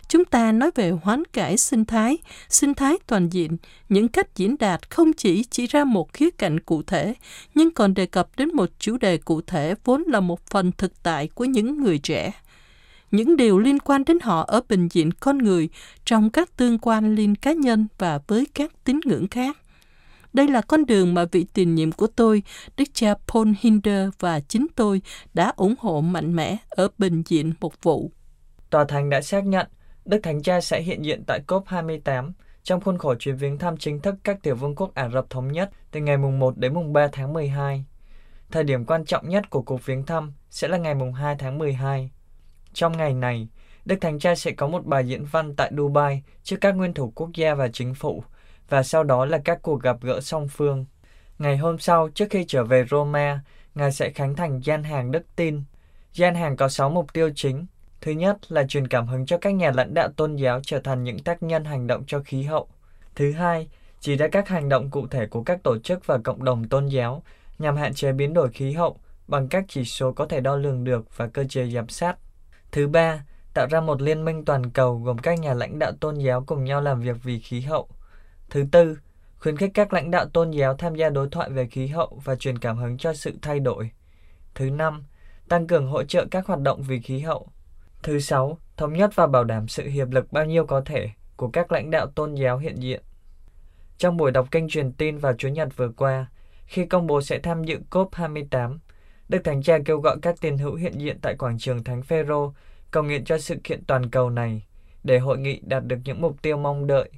Chúng 0.08 0.26
ta 0.26 0.52
nói 0.52 0.72
về 0.76 0.92
hoán 0.92 1.24
cải 1.26 1.58
sinh 1.58 1.86
thái, 1.86 2.18
sinh 2.50 2.74
thái 2.74 2.98
toàn 3.08 3.30
diện, 3.30 3.58
những 3.90 4.08
cách 4.08 4.36
diễn 4.36 4.56
đạt 4.60 4.90
không 4.90 5.14
chỉ 5.14 5.44
chỉ 5.44 5.68
ra 5.68 5.84
một 5.84 6.14
khía 6.14 6.30
cạnh 6.32 6.60
cụ 6.60 6.82
thể, 6.84 7.14
nhưng 7.56 7.72
còn 7.72 7.94
đề 7.94 8.06
cập 8.06 8.30
đến 8.38 8.50
một 8.54 8.70
chủ 8.80 8.98
đề 8.98 9.18
cụ 9.18 9.42
thể 9.42 9.76
vốn 9.84 10.04
là 10.08 10.20
một 10.20 10.48
phần 10.48 10.72
thực 10.78 11.04
tại 11.04 11.28
của 11.28 11.46
những 11.46 11.84
người 11.84 11.98
trẻ. 11.98 12.32
Những 13.12 13.38
điều 13.38 13.60
liên 13.60 13.80
quan 13.80 14.04
đến 14.06 14.20
họ 14.20 14.44
ở 14.48 14.62
bình 14.70 14.88
diện 14.92 15.12
con 15.12 15.38
người 15.38 15.70
trong 16.06 16.30
các 16.30 16.58
tương 16.58 16.78
quan 16.78 17.16
liên 17.16 17.36
cá 17.36 17.52
nhân 17.52 17.88
và 17.98 18.20
với 18.28 18.48
các 18.54 18.72
tín 18.84 19.00
ngưỡng 19.06 19.28
khác. 19.28 19.58
Đây 20.34 20.48
là 20.48 20.62
con 20.62 20.86
đường 20.86 21.14
mà 21.14 21.26
vị 21.32 21.46
tiền 21.54 21.76
nhiệm 21.76 21.92
của 21.92 22.08
tôi, 22.08 22.44
Đức 22.78 22.84
cha 22.94 23.14
Paul 23.28 23.50
Hinder 23.60 24.10
và 24.20 24.40
chính 24.40 24.68
tôi 24.76 25.02
đã 25.34 25.54
ủng 25.56 25.76
hộ 25.80 26.02
mạnh 26.02 26.36
mẽ 26.36 26.58
ở 26.70 26.88
bình 26.98 27.24
diện 27.26 27.54
một 27.60 27.84
vụ. 27.84 28.12
Tòa 28.70 28.86
Thánh 28.86 29.10
đã 29.10 29.22
xác 29.22 29.46
nhận 29.46 29.68
Đức 30.06 30.20
Thánh 30.24 30.42
Cha 30.42 30.62
sẽ 30.62 30.82
hiện 30.82 31.06
diện 31.06 31.24
tại 31.28 31.40
COP28 31.48 32.32
trong 32.64 32.82
khuôn 32.82 32.98
khổ 32.98 33.16
chuyến 33.16 33.36
viếng 33.36 33.58
thăm 33.58 33.78
chính 33.78 34.00
thức 34.00 34.16
các 34.24 34.38
tiểu 34.44 34.56
vương 34.56 34.76
quốc 34.76 34.94
Ả 34.94 35.10
Rập 35.10 35.30
Thống 35.30 35.52
Nhất 35.52 35.70
từ 35.92 36.00
ngày 36.00 36.18
mùng 36.18 36.40
1 36.40 36.58
đến 36.58 36.74
mùng 36.74 36.94
3 36.94 37.08
tháng 37.12 37.34
12. 37.34 37.86
Thời 38.52 38.64
điểm 38.64 38.86
quan 38.86 39.06
trọng 39.06 39.30
nhất 39.30 39.50
của 39.50 39.62
cuộc 39.62 39.86
viếng 39.86 40.06
thăm 40.06 40.34
sẽ 40.50 40.68
là 40.68 40.78
ngày 40.78 40.96
mùng 40.96 41.14
2 41.14 41.36
tháng 41.40 41.58
12. 41.58 42.12
Trong 42.74 42.98
ngày 42.98 43.14
này, 43.14 43.48
Đức 43.86 43.96
Thánh 44.02 44.20
Cha 44.20 44.36
sẽ 44.36 44.52
có 44.52 44.68
một 44.68 44.86
bài 44.86 45.08
diễn 45.08 45.26
văn 45.26 45.56
tại 45.56 45.72
Dubai 45.78 46.24
trước 46.44 46.58
các 46.62 46.76
nguyên 46.76 46.94
thủ 46.94 47.12
quốc 47.16 47.30
gia 47.34 47.56
và 47.56 47.68
chính 47.68 47.94
phủ 47.94 48.24
và 48.70 48.84
sau 48.84 49.04
đó 49.04 49.26
là 49.26 49.38
các 49.46 49.60
cuộc 49.62 49.82
gặp 49.82 49.98
gỡ 50.02 50.22
song 50.22 50.48
phương. 50.48 50.86
Ngày 51.40 51.58
hôm 51.58 51.80
sau, 51.80 52.10
trước 52.10 52.26
khi 52.30 52.46
trở 52.48 52.64
về 52.64 52.86
Roma, 52.90 53.40
Ngài 53.76 53.92
sẽ 53.92 54.10
khánh 54.10 54.36
thành 54.36 54.60
gian 54.64 54.84
hàng 54.84 55.12
đức 55.12 55.24
tin. 55.36 55.64
Gian 56.14 56.36
hàng 56.36 56.58
có 56.58 56.70
6 56.70 56.90
mục 56.90 57.14
tiêu 57.14 57.30
chính. 57.36 57.66
Thứ 58.02 58.12
nhất 58.12 58.52
là 58.52 58.64
truyền 58.68 58.88
cảm 58.88 59.08
hứng 59.08 59.26
cho 59.26 59.38
các 59.38 59.54
nhà 59.54 59.72
lãnh 59.72 59.94
đạo 59.94 60.10
tôn 60.16 60.36
giáo 60.36 60.60
trở 60.64 60.80
thành 60.80 61.04
những 61.04 61.20
tác 61.20 61.44
nhân 61.44 61.66
hành 61.66 61.88
động 61.88 62.04
cho 62.08 62.20
khí 62.26 62.44
hậu. 62.44 62.68
Thứ 63.16 63.32
hai, 63.32 63.68
chỉ 64.00 64.16
ra 64.16 64.28
các 64.28 64.48
hành 64.48 64.70
động 64.70 64.90
cụ 64.90 65.08
thể 65.08 65.26
của 65.28 65.44
các 65.44 65.64
tổ 65.64 65.78
chức 65.80 66.08
và 66.08 66.18
cộng 66.18 66.44
đồng 66.44 66.68
tôn 66.68 66.88
giáo 66.88 67.24
nhằm 67.60 67.76
hạn 67.76 67.94
chế 67.94 68.12
biến 68.12 68.34
đổi 68.34 68.50
khí 68.50 68.72
hậu 68.72 68.98
bằng 69.28 69.48
các 69.48 69.66
chỉ 69.68 69.86
số 69.86 70.12
có 70.12 70.26
thể 70.26 70.40
đo 70.40 70.56
lường 70.56 70.84
được 70.84 71.18
và 71.18 71.28
cơ 71.28 71.44
chế 71.50 71.70
giám 71.70 71.90
sát. 71.90 72.18
Thứ 72.72 72.88
ba, 72.88 73.26
tạo 73.54 73.68
ra 73.70 73.82
một 73.82 74.02
liên 74.02 74.26
minh 74.26 74.46
toàn 74.46 74.70
cầu 74.70 74.96
gồm 74.96 75.18
các 75.18 75.40
nhà 75.40 75.54
lãnh 75.54 75.80
đạo 75.80 75.92
tôn 76.00 76.18
giáo 76.18 76.44
cùng 76.46 76.64
nhau 76.64 76.82
làm 76.82 77.02
việc 77.02 77.18
vì 77.24 77.40
khí 77.40 77.62
hậu. 77.62 77.88
Thứ 78.54 78.66
tư, 78.72 78.98
khuyến 79.40 79.58
khích 79.58 79.72
các 79.74 79.94
lãnh 79.94 80.12
đạo 80.12 80.26
tôn 80.34 80.52
giáo 80.52 80.74
tham 80.78 80.96
gia 80.96 81.10
đối 81.10 81.30
thoại 81.30 81.50
về 81.50 81.68
khí 81.68 81.88
hậu 81.88 82.22
và 82.24 82.36
truyền 82.36 82.60
cảm 82.60 82.78
hứng 82.78 82.98
cho 82.98 83.14
sự 83.14 83.34
thay 83.42 83.60
đổi. 83.60 83.92
Thứ 84.56 84.70
năm, 84.70 85.04
tăng 85.50 85.68
cường 85.68 85.88
hỗ 85.88 86.04
trợ 86.04 86.26
các 86.32 86.48
hoạt 86.48 86.60
động 86.60 86.82
vì 86.82 87.00
khí 87.00 87.20
hậu. 87.20 87.48
Thứ 88.04 88.20
sáu, 88.20 88.58
thống 88.78 88.94
nhất 88.94 89.12
và 89.16 89.28
bảo 89.28 89.44
đảm 89.44 89.68
sự 89.68 89.88
hiệp 89.88 90.12
lực 90.12 90.32
bao 90.32 90.46
nhiêu 90.46 90.66
có 90.66 90.82
thể 90.82 91.10
của 91.36 91.48
các 91.48 91.72
lãnh 91.72 91.92
đạo 91.92 92.08
tôn 92.08 92.36
giáo 92.36 92.58
hiện 92.58 92.76
diện. 92.76 93.02
Trong 93.98 94.18
buổi 94.18 94.32
đọc 94.32 94.52
kênh 94.52 94.68
truyền 94.68 94.92
tin 94.92 95.18
vào 95.18 95.34
Chủ 95.34 95.48
nhật 95.48 95.78
vừa 95.78 95.90
qua, 95.90 96.26
khi 96.66 96.86
công 96.86 97.08
bố 97.08 97.22
sẽ 97.22 97.40
tham 97.40 97.64
dự 97.64 97.80
COP28, 97.90 98.78
Đức 99.30 99.40
Thánh 99.44 99.64
Cha 99.64 99.78
kêu 99.86 100.00
gọi 100.00 100.18
các 100.22 100.36
tiền 100.42 100.58
hữu 100.58 100.76
hiện 100.76 101.02
diện 101.02 101.20
tại 101.22 101.36
quảng 101.36 101.58
trường 101.60 101.84
Thánh 101.84 102.02
Phêrô 102.02 102.54
cầu 102.92 103.04
nguyện 103.04 103.24
cho 103.26 103.38
sự 103.38 103.56
kiện 103.64 103.86
toàn 103.86 104.10
cầu 104.10 104.30
này 104.30 104.66
để 105.04 105.20
hội 105.20 105.38
nghị 105.38 105.60
đạt 105.64 105.86
được 105.86 105.98
những 106.06 106.22
mục 106.22 106.42
tiêu 106.42 106.58
mong 106.58 106.88
đợi. 106.88 107.10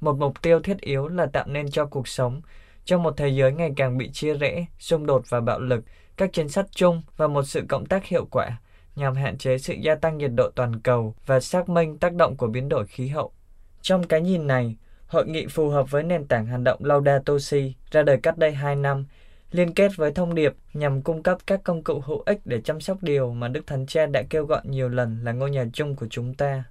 Một 0.00 0.16
mục 0.18 0.42
tiêu 0.42 0.60
thiết 0.60 0.80
yếu 0.80 1.08
là 1.08 1.26
tạo 1.26 1.44
nên 1.46 1.70
cho 1.70 1.86
cuộc 1.86 2.08
sống 2.08 2.40
trong 2.84 3.02
một 3.02 3.16
thế 3.16 3.28
giới 3.28 3.52
ngày 3.52 3.72
càng 3.76 3.98
bị 3.98 4.10
chia 4.12 4.34
rẽ, 4.34 4.66
xung 4.78 5.06
đột 5.06 5.22
và 5.28 5.40
bạo 5.40 5.60
lực, 5.60 5.84
các 6.16 6.30
chính 6.32 6.48
sách 6.48 6.66
chung 6.70 7.02
và 7.16 7.26
một 7.26 7.42
sự 7.42 7.62
cộng 7.68 7.86
tác 7.86 8.04
hiệu 8.04 8.26
quả 8.30 8.58
nhằm 8.96 9.14
hạn 9.14 9.38
chế 9.38 9.58
sự 9.58 9.74
gia 9.74 9.94
tăng 9.94 10.18
nhiệt 10.18 10.30
độ 10.36 10.50
toàn 10.54 10.80
cầu 10.80 11.14
và 11.26 11.40
xác 11.40 11.68
minh 11.68 11.98
tác 11.98 12.14
động 12.14 12.36
của 12.36 12.46
biến 12.46 12.68
đổi 12.68 12.86
khí 12.86 13.08
hậu. 13.08 13.32
Trong 13.82 14.06
cái 14.06 14.20
nhìn 14.20 14.46
này, 14.46 14.76
hội 15.06 15.26
nghị 15.26 15.46
phù 15.46 15.68
hợp 15.68 15.90
với 15.90 16.02
nền 16.02 16.24
tảng 16.24 16.46
hành 16.46 16.64
động 16.64 16.84
Laudato 16.84 17.38
Si 17.38 17.74
ra 17.90 18.02
đời 18.02 18.18
cách 18.22 18.38
đây 18.38 18.52
2 18.52 18.76
năm, 18.76 19.04
liên 19.50 19.74
kết 19.74 19.96
với 19.96 20.12
thông 20.12 20.34
điệp 20.34 20.54
nhằm 20.74 21.02
cung 21.02 21.22
cấp 21.22 21.38
các 21.46 21.60
công 21.64 21.84
cụ 21.84 22.00
hữu 22.00 22.22
ích 22.26 22.40
để 22.44 22.60
chăm 22.60 22.80
sóc 22.80 22.98
điều 23.02 23.32
mà 23.32 23.48
Đức 23.48 23.66
Thánh 23.66 23.86
Cha 23.86 24.06
đã 24.06 24.22
kêu 24.30 24.44
gọi 24.44 24.60
nhiều 24.64 24.88
lần 24.88 25.24
là 25.24 25.32
ngôi 25.32 25.50
nhà 25.50 25.64
chung 25.72 25.96
của 25.96 26.06
chúng 26.10 26.34
ta. 26.34 26.64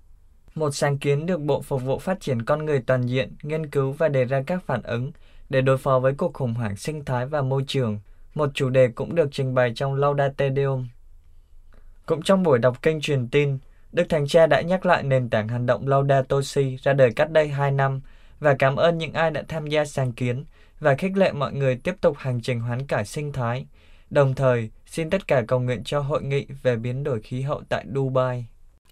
Một 0.60 0.76
sáng 0.76 0.98
kiến 0.98 1.26
được 1.26 1.42
Bộ 1.42 1.62
Phục 1.62 1.84
vụ 1.84 2.00
Phát 2.00 2.20
triển 2.20 2.42
Con 2.42 2.66
Người 2.66 2.84
Toàn 2.86 3.02
diện 3.02 3.32
nghiên 3.44 3.70
cứu 3.70 3.92
và 3.92 4.08
đề 4.08 4.26
ra 4.26 4.42
các 4.48 4.64
phản 4.66 4.82
ứng 4.84 5.12
để 5.50 5.62
đối 5.62 5.78
phó 5.78 6.00
với 6.00 6.14
cuộc 6.14 6.34
khủng 6.34 6.54
hoảng 6.54 6.76
sinh 6.76 7.06
thái 7.06 7.26
và 7.26 7.42
môi 7.42 7.64
trường. 7.68 8.00
Một 8.36 8.50
chủ 8.54 8.70
đề 8.70 8.88
cũng 8.88 9.16
được 9.16 9.30
trình 9.32 9.54
bày 9.54 9.74
trong 9.76 9.96
Laudate 9.96 10.50
Deum. 10.56 10.88
Cũng 12.06 12.22
trong 12.22 12.44
buổi 12.44 12.60
đọc 12.60 12.82
kênh 12.82 13.02
truyền 13.02 13.28
tin, 13.28 13.58
Đức 13.92 14.04
Thánh 14.10 14.28
Cha 14.28 14.48
đã 14.48 14.62
nhắc 14.62 14.86
lại 14.86 15.04
nền 15.04 15.30
tảng 15.30 15.48
hành 15.48 15.66
động 15.66 15.88
Laudato 15.88 16.42
Si 16.42 16.78
ra 16.84 16.94
đời 16.94 17.12
cách 17.12 17.32
đây 17.32 17.48
2 17.48 17.72
năm 17.72 18.02
và 18.40 18.56
cảm 18.60 18.76
ơn 18.76 18.98
những 18.98 19.14
ai 19.14 19.32
đã 19.32 19.44
tham 19.48 19.68
gia 19.68 19.86
sáng 19.86 20.12
kiến 20.12 20.46
và 20.80 20.96
khích 20.96 21.18
lệ 21.18 21.32
mọi 21.32 21.54
người 21.54 21.76
tiếp 21.76 21.96
tục 22.02 22.18
hành 22.18 22.42
trình 22.42 22.60
hoán 22.60 22.88
cải 22.88 23.06
sinh 23.06 23.34
thái. 23.34 23.66
Đồng 24.10 24.36
thời, 24.36 24.70
xin 24.86 25.10
tất 25.10 25.28
cả 25.28 25.44
cầu 25.48 25.60
nguyện 25.60 25.84
cho 25.84 26.00
hội 26.00 26.24
nghị 26.24 26.46
về 26.64 26.76
biến 26.76 27.04
đổi 27.04 27.22
khí 27.22 27.42
hậu 27.42 27.62
tại 27.70 27.86
Dubai. 27.96 28.46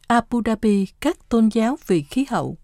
Abu 0.08 0.42
Dhabi, 0.46 0.88
các 1.00 1.30
tôn 1.30 1.50
giáo 1.50 1.78
vì 1.88 2.02
khí 2.02 2.26
hậu. 2.30 2.58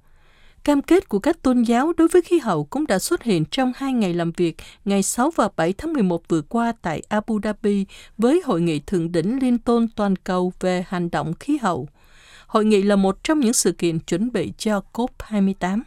Cam 0.63 0.81
kết 0.81 1.09
của 1.09 1.19
các 1.19 1.41
tôn 1.41 1.63
giáo 1.63 1.93
đối 1.97 2.07
với 2.07 2.21
khí 2.21 2.39
hậu 2.39 2.63
cũng 2.63 2.87
đã 2.87 2.99
xuất 2.99 3.23
hiện 3.23 3.45
trong 3.45 3.71
hai 3.75 3.93
ngày 3.93 4.13
làm 4.13 4.31
việc 4.31 4.55
ngày 4.85 5.03
6 5.03 5.31
và 5.35 5.49
7 5.55 5.73
tháng 5.73 5.93
11 5.93 6.27
vừa 6.27 6.41
qua 6.41 6.73
tại 6.81 7.01
Abu 7.09 7.39
Dhabi 7.43 7.85
với 8.17 8.41
Hội 8.45 8.61
nghị 8.61 8.79
Thượng 8.79 9.11
đỉnh 9.11 9.39
Liên 9.41 9.57
tôn 9.57 9.87
Toàn 9.95 10.15
cầu 10.15 10.53
về 10.59 10.85
hành 10.87 11.11
động 11.11 11.33
khí 11.33 11.57
hậu. 11.57 11.87
Hội 12.47 12.65
nghị 12.65 12.81
là 12.81 12.95
một 12.95 13.23
trong 13.23 13.39
những 13.39 13.53
sự 13.53 13.71
kiện 13.71 13.99
chuẩn 13.99 14.31
bị 14.31 14.53
cho 14.57 14.81
COP28 14.93 15.81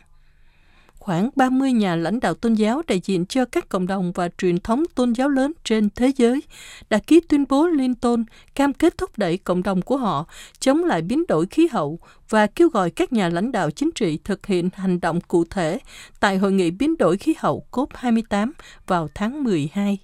khoảng 1.07 1.31
30 1.37 1.73
nhà 1.73 1.97
lãnh 1.97 2.21
đạo 2.21 2.35
tôn 2.35 2.55
giáo 2.55 2.83
đại 2.87 3.01
diện 3.05 3.27
cho 3.27 3.45
các 3.45 3.69
cộng 3.69 3.87
đồng 3.87 4.13
và 4.13 4.29
truyền 4.39 4.61
thống 4.61 4.83
tôn 4.95 5.13
giáo 5.13 5.29
lớn 5.29 5.53
trên 5.65 5.89
thế 5.91 6.13
giới 6.17 6.43
đã 6.91 6.99
ký 6.99 7.21
tuyên 7.21 7.45
bố 7.49 7.67
liên 7.67 7.95
tôn, 7.95 8.25
cam 8.55 8.73
kết 8.73 8.99
thúc 8.99 9.11
đẩy 9.17 9.39
cộng 9.39 9.63
đồng 9.63 9.83
của 9.83 9.97
họ, 9.97 10.27
chống 10.59 10.85
lại 10.85 11.03
biến 11.03 11.25
đổi 11.29 11.47
khí 11.47 11.69
hậu 11.73 11.99
và 12.29 12.47
kêu 12.47 12.69
gọi 12.69 12.91
các 12.91 13.13
nhà 13.13 13.29
lãnh 13.29 13.53
đạo 13.53 13.71
chính 13.71 13.91
trị 13.95 14.19
thực 14.25 14.47
hiện 14.47 14.69
hành 14.75 15.01
động 15.01 15.21
cụ 15.21 15.45
thể 15.51 15.79
tại 16.21 16.39
Hội 16.39 16.53
nghị 16.53 16.71
biến 16.71 16.97
đổi 16.99 17.17
khí 17.17 17.35
hậu 17.39 17.67
COP28 17.71 18.51
vào 18.87 19.09
tháng 19.15 19.45
12 19.45 19.99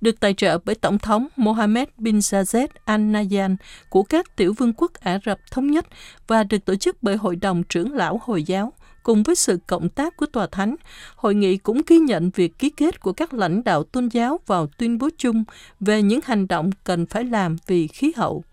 được 0.00 0.20
tài 0.20 0.34
trợ 0.34 0.58
bởi 0.64 0.74
Tổng 0.74 0.98
thống 0.98 1.28
Mohammed 1.36 1.88
bin 1.96 2.18
Zayed 2.18 2.68
Al 2.84 3.00
Nahyan 3.00 3.56
của 3.88 4.02
các 4.02 4.36
tiểu 4.36 4.52
vương 4.52 4.72
quốc 4.72 4.92
Ả 5.00 5.18
Rập 5.26 5.38
Thống 5.50 5.70
Nhất 5.70 5.86
và 6.26 6.44
được 6.44 6.64
tổ 6.64 6.76
chức 6.76 7.02
bởi 7.02 7.16
Hội 7.16 7.36
đồng 7.36 7.62
trưởng 7.62 7.92
lão 7.92 8.20
Hồi 8.24 8.42
giáo 8.42 8.72
cùng 9.02 9.22
với 9.22 9.34
sự 9.34 9.58
cộng 9.66 9.88
tác 9.88 10.16
của 10.16 10.26
Tòa 10.26 10.46
Thánh, 10.46 10.76
hội 11.16 11.34
nghị 11.34 11.56
cũng 11.56 11.82
ghi 11.86 11.98
nhận 11.98 12.30
việc 12.30 12.58
ký 12.58 12.70
kết 12.70 13.00
của 13.00 13.12
các 13.12 13.34
lãnh 13.34 13.64
đạo 13.64 13.82
tôn 13.82 14.08
giáo 14.08 14.40
vào 14.46 14.66
tuyên 14.66 14.98
bố 14.98 15.08
chung 15.18 15.44
về 15.80 16.02
những 16.02 16.20
hành 16.24 16.48
động 16.48 16.70
cần 16.84 17.06
phải 17.06 17.24
làm 17.24 17.56
vì 17.66 17.88
khí 17.88 18.12
hậu. 18.16 18.44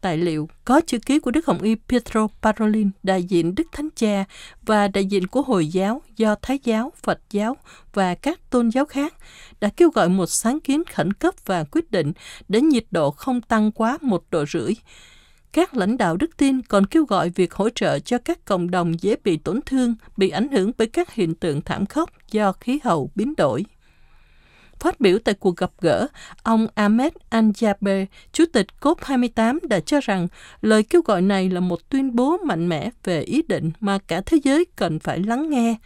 Tài 0.00 0.18
liệu 0.18 0.48
có 0.64 0.80
chữ 0.86 0.98
ký 0.98 1.18
của 1.18 1.30
Đức 1.30 1.46
Hồng 1.46 1.62
Y 1.62 1.74
Pietro 1.88 2.28
Parolin, 2.42 2.90
đại 3.02 3.22
diện 3.22 3.54
Đức 3.54 3.66
Thánh 3.72 3.88
Cha 3.96 4.24
và 4.62 4.88
đại 4.88 5.04
diện 5.04 5.26
của 5.26 5.42
Hồi 5.42 5.66
giáo, 5.66 6.02
Do 6.16 6.34
Thái 6.42 6.58
giáo, 6.64 6.92
Phật 7.02 7.20
giáo 7.30 7.56
và 7.92 8.14
các 8.14 8.50
tôn 8.50 8.68
giáo 8.68 8.84
khác 8.84 9.14
đã 9.60 9.68
kêu 9.76 9.90
gọi 9.90 10.08
một 10.08 10.26
sáng 10.26 10.60
kiến 10.60 10.82
khẩn 10.92 11.12
cấp 11.12 11.34
và 11.46 11.64
quyết 11.64 11.90
định 11.90 12.12
để 12.48 12.60
nhiệt 12.60 12.84
độ 12.90 13.10
không 13.10 13.40
tăng 13.40 13.72
quá 13.72 13.98
một 14.00 14.24
độ 14.30 14.44
rưỡi 14.46 14.74
các 15.54 15.76
lãnh 15.76 15.96
đạo 15.96 16.16
đức 16.16 16.36
tin 16.36 16.62
còn 16.62 16.86
kêu 16.86 17.04
gọi 17.04 17.30
việc 17.30 17.54
hỗ 17.54 17.68
trợ 17.68 17.98
cho 17.98 18.18
các 18.18 18.44
cộng 18.44 18.70
đồng 18.70 19.00
dễ 19.00 19.16
bị 19.24 19.36
tổn 19.36 19.60
thương, 19.66 19.94
bị 20.16 20.30
ảnh 20.30 20.48
hưởng 20.48 20.72
bởi 20.78 20.86
các 20.86 21.14
hiện 21.14 21.34
tượng 21.34 21.60
thảm 21.60 21.86
khốc 21.86 22.10
do 22.30 22.52
khí 22.52 22.80
hậu 22.84 23.10
biến 23.14 23.34
đổi. 23.36 23.64
Phát 24.80 25.00
biểu 25.00 25.18
tại 25.18 25.34
cuộc 25.34 25.56
gặp 25.56 25.70
gỡ, 25.80 26.06
ông 26.42 26.66
Ahmed 26.74 27.12
Anjaber, 27.30 28.06
Chủ 28.32 28.44
tịch 28.52 28.66
COP28 28.80 29.58
đã 29.68 29.80
cho 29.80 30.00
rằng 30.02 30.28
lời 30.60 30.82
kêu 30.82 31.02
gọi 31.04 31.22
này 31.22 31.50
là 31.50 31.60
một 31.60 31.90
tuyên 31.90 32.16
bố 32.16 32.36
mạnh 32.36 32.68
mẽ 32.68 32.90
về 33.04 33.20
ý 33.20 33.42
định 33.42 33.70
mà 33.80 33.98
cả 33.98 34.20
thế 34.26 34.38
giới 34.44 34.64
cần 34.76 34.98
phải 34.98 35.18
lắng 35.18 35.50
nghe, 35.50 35.76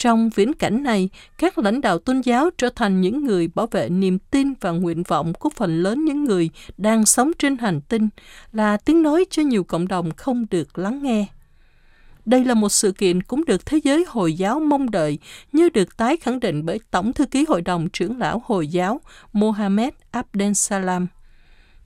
trong 0.00 0.30
viễn 0.30 0.52
cảnh 0.52 0.82
này, 0.82 1.08
các 1.38 1.58
lãnh 1.58 1.80
đạo 1.80 1.98
tôn 1.98 2.20
giáo 2.20 2.50
trở 2.58 2.68
thành 2.76 3.00
những 3.00 3.24
người 3.24 3.48
bảo 3.48 3.66
vệ 3.66 3.88
niềm 3.88 4.18
tin 4.30 4.52
và 4.60 4.70
nguyện 4.70 5.02
vọng 5.02 5.32
của 5.34 5.50
phần 5.50 5.82
lớn 5.82 6.04
những 6.04 6.24
người 6.24 6.50
đang 6.76 7.06
sống 7.06 7.30
trên 7.38 7.58
hành 7.58 7.80
tinh, 7.80 8.08
là 8.52 8.76
tiếng 8.76 9.02
nói 9.02 9.24
cho 9.30 9.42
nhiều 9.42 9.64
cộng 9.64 9.88
đồng 9.88 10.10
không 10.16 10.46
được 10.50 10.78
lắng 10.78 11.02
nghe. 11.02 11.26
Đây 12.24 12.44
là 12.44 12.54
một 12.54 12.68
sự 12.68 12.92
kiện 12.92 13.22
cũng 13.22 13.44
được 13.44 13.66
thế 13.66 13.80
giới 13.84 14.04
Hồi 14.08 14.34
giáo 14.34 14.60
mong 14.60 14.90
đợi 14.90 15.18
như 15.52 15.68
được 15.68 15.96
tái 15.96 16.16
khẳng 16.16 16.40
định 16.40 16.66
bởi 16.66 16.80
Tổng 16.90 17.12
thư 17.12 17.26
ký 17.26 17.44
Hội 17.48 17.62
đồng 17.62 17.88
trưởng 17.92 18.18
lão 18.18 18.42
Hồi 18.46 18.68
giáo 18.68 19.00
Mohammed 19.32 19.94
Abdel 20.10 20.52
Salam. 20.52 21.06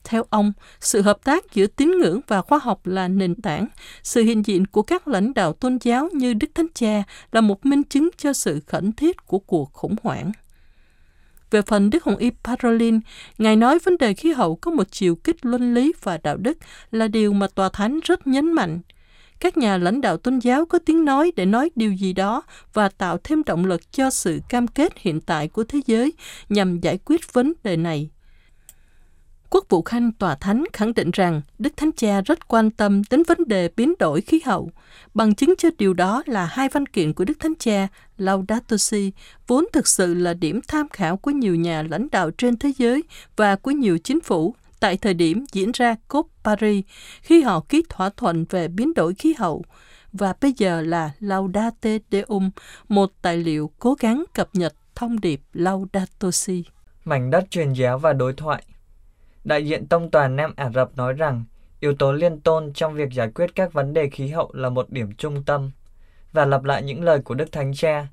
Theo 0.05 0.25
ông, 0.31 0.53
sự 0.81 1.03
hợp 1.03 1.25
tác 1.25 1.55
giữa 1.55 1.67
tín 1.67 1.90
ngưỡng 1.99 2.21
và 2.27 2.43
khoa 2.43 2.59
học 2.59 2.87
là 2.87 3.09
nền 3.09 3.35
tảng. 3.35 3.67
Sự 4.03 4.23
hiện 4.23 4.47
diện 4.47 4.67
của 4.67 4.83
các 4.83 5.09
lãnh 5.09 5.35
đạo 5.35 5.53
tôn 5.53 5.79
giáo 5.83 6.09
như 6.12 6.35
Đức 6.35 6.51
Thánh 6.55 6.67
Cha 6.75 7.03
là 7.33 7.40
một 7.40 7.67
minh 7.67 7.83
chứng 7.83 8.09
cho 8.17 8.33
sự 8.33 8.61
khẩn 8.67 8.93
thiết 8.93 9.27
của 9.27 9.38
cuộc 9.38 9.73
khủng 9.73 9.97
hoảng. 10.03 10.33
Về 11.51 11.62
phần 11.62 11.90
Đức 11.90 12.05
Hồng 12.05 12.17
Y 12.17 12.31
Parolin, 12.45 13.01
Ngài 13.38 13.57
nói 13.57 13.79
vấn 13.79 13.99
đề 13.99 14.14
khí 14.14 14.33
hậu 14.33 14.57
có 14.57 14.71
một 14.71 14.87
chiều 14.90 15.17
kích 15.17 15.47
luân 15.47 15.75
lý 15.75 15.93
và 16.03 16.19
đạo 16.23 16.37
đức 16.37 16.59
là 16.90 17.09
điều 17.09 17.33
mà 17.33 17.47
Tòa 17.55 17.69
Thánh 17.69 18.01
rất 18.05 18.27
nhấn 18.27 18.53
mạnh. 18.53 18.81
Các 19.40 19.57
nhà 19.57 19.79
lãnh 19.79 20.01
đạo 20.01 20.17
tôn 20.17 20.38
giáo 20.38 20.67
có 20.67 20.79
tiếng 20.79 21.05
nói 21.05 21.33
để 21.37 21.47
nói 21.47 21.71
điều 21.77 21.93
gì 21.93 22.12
đó 22.12 22.43
và 22.73 22.88
tạo 22.88 23.19
thêm 23.25 23.43
động 23.47 23.64
lực 23.64 23.93
cho 23.93 24.11
sự 24.11 24.40
cam 24.49 24.67
kết 24.67 24.93
hiện 24.97 25.21
tại 25.21 25.49
của 25.49 25.64
thế 25.64 25.81
giới 25.87 26.12
nhằm 26.49 26.81
giải 26.81 26.99
quyết 27.05 27.33
vấn 27.33 27.53
đề 27.64 27.77
này. 27.77 28.11
Quốc 29.55 29.67
vụ 29.69 29.83
Khanh 29.83 30.12
Tòa 30.12 30.35
Thánh 30.35 30.64
khẳng 30.73 30.95
định 30.95 31.11
rằng 31.11 31.43
Đức 31.59 31.77
Thánh 31.77 31.90
Cha 31.97 32.21
rất 32.21 32.49
quan 32.49 32.71
tâm 32.71 33.03
đến 33.11 33.23
vấn 33.23 33.38
đề 33.47 33.69
biến 33.77 33.95
đổi 33.99 34.21
khí 34.21 34.40
hậu. 34.45 34.71
Bằng 35.14 35.35
chứng 35.35 35.55
cho 35.59 35.69
điều 35.79 35.95
đó 35.95 36.23
là 36.27 36.45
hai 36.47 36.69
văn 36.69 36.87
kiện 36.87 37.12
của 37.12 37.25
Đức 37.25 37.35
Thánh 37.40 37.55
Cha 37.59 37.88
Laudato 38.19 38.77
Si 38.77 39.12
vốn 39.47 39.64
thực 39.73 39.88
sự 39.88 40.14
là 40.14 40.35
điểm 40.35 40.61
tham 40.69 40.88
khảo 40.88 41.17
của 41.17 41.31
nhiều 41.31 41.55
nhà 41.55 41.83
lãnh 41.83 42.09
đạo 42.12 42.31
trên 42.31 42.57
thế 42.57 42.73
giới 42.79 43.03
và 43.37 43.57
của 43.57 43.71
nhiều 43.71 43.99
chính 43.99 44.21
phủ 44.21 44.55
tại 44.81 44.97
thời 44.97 45.14
điểm 45.14 45.45
diễn 45.53 45.73
ra 45.73 45.97
COP 46.09 46.27
Paris 46.45 46.85
khi 47.23 47.43
họ 47.43 47.61
ký 47.61 47.83
thỏa 47.88 48.11
thuận 48.17 48.45
về 48.51 48.69
biến 48.69 48.95
đổi 48.95 49.14
khí 49.14 49.35
hậu 49.38 49.64
và 50.12 50.35
bây 50.40 50.53
giờ 50.57 50.81
là 50.81 51.11
Laudate 51.21 51.99
Deum, 52.11 52.51
một 52.88 53.11
tài 53.23 53.37
liệu 53.37 53.71
cố 53.79 53.97
gắng 54.01 54.25
cập 54.35 54.49
nhật 54.53 54.75
thông 54.95 55.21
điệp 55.21 55.40
Laudato 55.53 56.31
Si. 56.31 56.64
Mảnh 57.05 57.31
đất 57.31 57.45
truyền 57.51 57.73
giáo 57.73 57.99
và 57.99 58.12
đối 58.12 58.33
thoại 58.33 58.62
Đại 59.44 59.66
diện 59.66 59.87
Tông 59.87 60.11
toàn 60.11 60.37
Nam 60.37 60.52
Ả 60.57 60.70
Rập 60.70 60.96
nói 60.96 61.12
rằng 61.12 61.44
yếu 61.80 61.94
tố 61.94 62.12
liên 62.12 62.40
tôn 62.40 62.72
trong 62.72 62.94
việc 62.94 63.12
giải 63.12 63.30
quyết 63.35 63.54
các 63.54 63.72
vấn 63.72 63.92
đề 63.92 64.09
khí 64.09 64.28
hậu 64.28 64.50
là 64.54 64.68
một 64.68 64.90
điểm 64.90 65.12
trung 65.12 65.42
tâm 65.44 65.70
và 66.33 66.44
lặp 66.44 66.64
lại 66.64 66.83
những 66.83 67.04
lời 67.04 67.18
của 67.18 67.35
Đức 67.35 67.52
Thánh 67.52 67.74
Cha. 67.74 68.07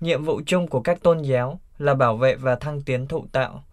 Nhiệm 0.00 0.24
vụ 0.24 0.40
chung 0.46 0.66
của 0.66 0.80
các 0.80 1.02
tôn 1.02 1.22
giáo 1.22 1.60
là 1.78 1.94
bảo 1.94 2.16
vệ 2.16 2.36
và 2.36 2.56
thăng 2.56 2.82
tiến 2.82 3.06
thụ 3.06 3.26
tạo. 3.32 3.64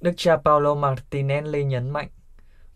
Đức 0.00 0.12
cha 0.16 0.36
Paulo 0.36 0.74
Martinelli 0.74 1.64
nhấn 1.64 1.90
mạnh, 1.90 2.08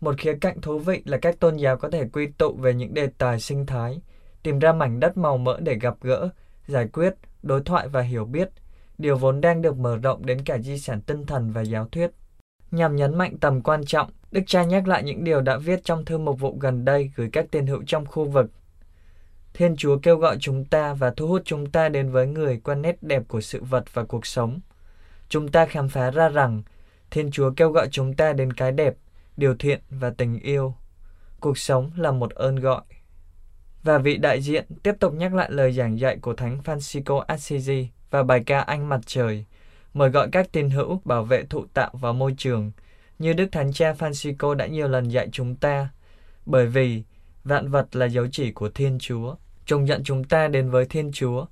một 0.01 0.15
khía 0.17 0.33
cạnh 0.41 0.61
thú 0.61 0.79
vị 0.79 1.01
là 1.05 1.17
các 1.17 1.39
tôn 1.39 1.55
giáo 1.55 1.77
có 1.77 1.89
thể 1.89 2.07
quy 2.13 2.27
tụ 2.27 2.53
về 2.53 2.73
những 2.73 2.93
đề 2.93 3.07
tài 3.17 3.39
sinh 3.39 3.65
thái, 3.65 4.01
tìm 4.43 4.59
ra 4.59 4.73
mảnh 4.73 4.99
đất 4.99 5.17
màu 5.17 5.37
mỡ 5.37 5.59
để 5.59 5.75
gặp 5.75 5.95
gỡ, 6.01 6.29
giải 6.67 6.87
quyết, 6.87 7.13
đối 7.43 7.61
thoại 7.61 7.87
và 7.87 8.01
hiểu 8.01 8.25
biết. 8.25 8.49
điều 8.97 9.17
vốn 9.17 9.41
đang 9.41 9.61
được 9.61 9.77
mở 9.77 9.97
rộng 9.97 10.25
đến 10.25 10.41
cả 10.45 10.57
di 10.57 10.79
sản 10.79 11.01
tinh 11.01 11.25
thần 11.25 11.51
và 11.51 11.61
giáo 11.61 11.87
thuyết. 11.91 12.11
Nhằm 12.71 12.95
nhấn 12.95 13.17
mạnh 13.17 13.37
tầm 13.37 13.61
quan 13.61 13.85
trọng, 13.85 14.09
Đức 14.31 14.41
cha 14.47 14.63
nhắc 14.63 14.87
lại 14.87 15.03
những 15.03 15.23
điều 15.23 15.41
đã 15.41 15.57
viết 15.57 15.83
trong 15.83 16.05
thư 16.05 16.17
mục 16.17 16.39
vụ 16.39 16.57
gần 16.59 16.85
đây 16.85 17.11
gửi 17.15 17.29
các 17.33 17.45
tiền 17.51 17.67
hữu 17.67 17.83
trong 17.87 18.05
khu 18.05 18.25
vực. 18.25 18.51
Thiên 19.53 19.75
Chúa 19.75 19.97
kêu 19.97 20.17
gọi 20.17 20.37
chúng 20.39 20.65
ta 20.65 20.93
và 20.93 21.13
thu 21.17 21.27
hút 21.27 21.41
chúng 21.45 21.71
ta 21.71 21.89
đến 21.89 22.11
với 22.11 22.27
người 22.27 22.61
qua 22.63 22.75
nét 22.75 23.03
đẹp 23.03 23.23
của 23.27 23.41
sự 23.41 23.63
vật 23.63 23.93
và 23.93 24.03
cuộc 24.03 24.25
sống. 24.25 24.59
Chúng 25.29 25.47
ta 25.47 25.65
khám 25.65 25.89
phá 25.89 26.11
ra 26.11 26.29
rằng 26.29 26.61
Thiên 27.11 27.31
Chúa 27.31 27.51
kêu 27.51 27.71
gọi 27.71 27.87
chúng 27.91 28.13
ta 28.13 28.33
đến 28.33 28.53
cái 28.53 28.71
đẹp, 28.71 28.95
điều 29.37 29.55
thiện 29.55 29.79
và 29.89 30.09
tình 30.09 30.39
yêu. 30.39 30.75
Cuộc 31.39 31.57
sống 31.57 31.91
là 31.95 32.11
một 32.11 32.31
ơn 32.31 32.55
gọi. 32.55 32.81
Và 33.83 33.97
vị 33.97 34.17
đại 34.17 34.41
diện 34.41 34.65
tiếp 34.83 34.95
tục 34.99 35.13
nhắc 35.13 35.33
lại 35.33 35.51
lời 35.51 35.71
giảng 35.71 35.99
dạy 35.99 36.17
của 36.17 36.33
Thánh 36.33 36.59
Francisco 36.65 37.19
Assisi 37.19 37.89
và 38.09 38.23
bài 38.23 38.43
ca 38.45 38.59
Anh 38.59 38.89
Mặt 38.89 38.99
Trời, 39.05 39.45
mời 39.93 40.09
gọi 40.09 40.29
các 40.31 40.51
tín 40.51 40.69
hữu 40.69 41.01
bảo 41.05 41.23
vệ 41.23 41.43
thụ 41.43 41.65
tạo 41.73 41.91
và 41.93 42.11
môi 42.11 42.35
trường, 42.37 42.71
như 43.19 43.33
Đức 43.33 43.47
Thánh 43.51 43.73
Cha 43.73 43.93
Francisco 43.93 44.53
đã 44.53 44.67
nhiều 44.67 44.87
lần 44.87 45.09
dạy 45.09 45.29
chúng 45.31 45.55
ta, 45.55 45.89
bởi 46.45 46.67
vì 46.67 47.03
vạn 47.43 47.69
vật 47.69 47.95
là 47.95 48.05
dấu 48.05 48.27
chỉ 48.31 48.51
của 48.51 48.69
Thiên 48.69 48.99
Chúa, 48.99 49.35
trông 49.65 49.85
nhận 49.85 50.03
chúng 50.03 50.23
ta 50.23 50.47
đến 50.47 50.69
với 50.69 50.85
Thiên 50.85 51.11
Chúa. 51.11 51.45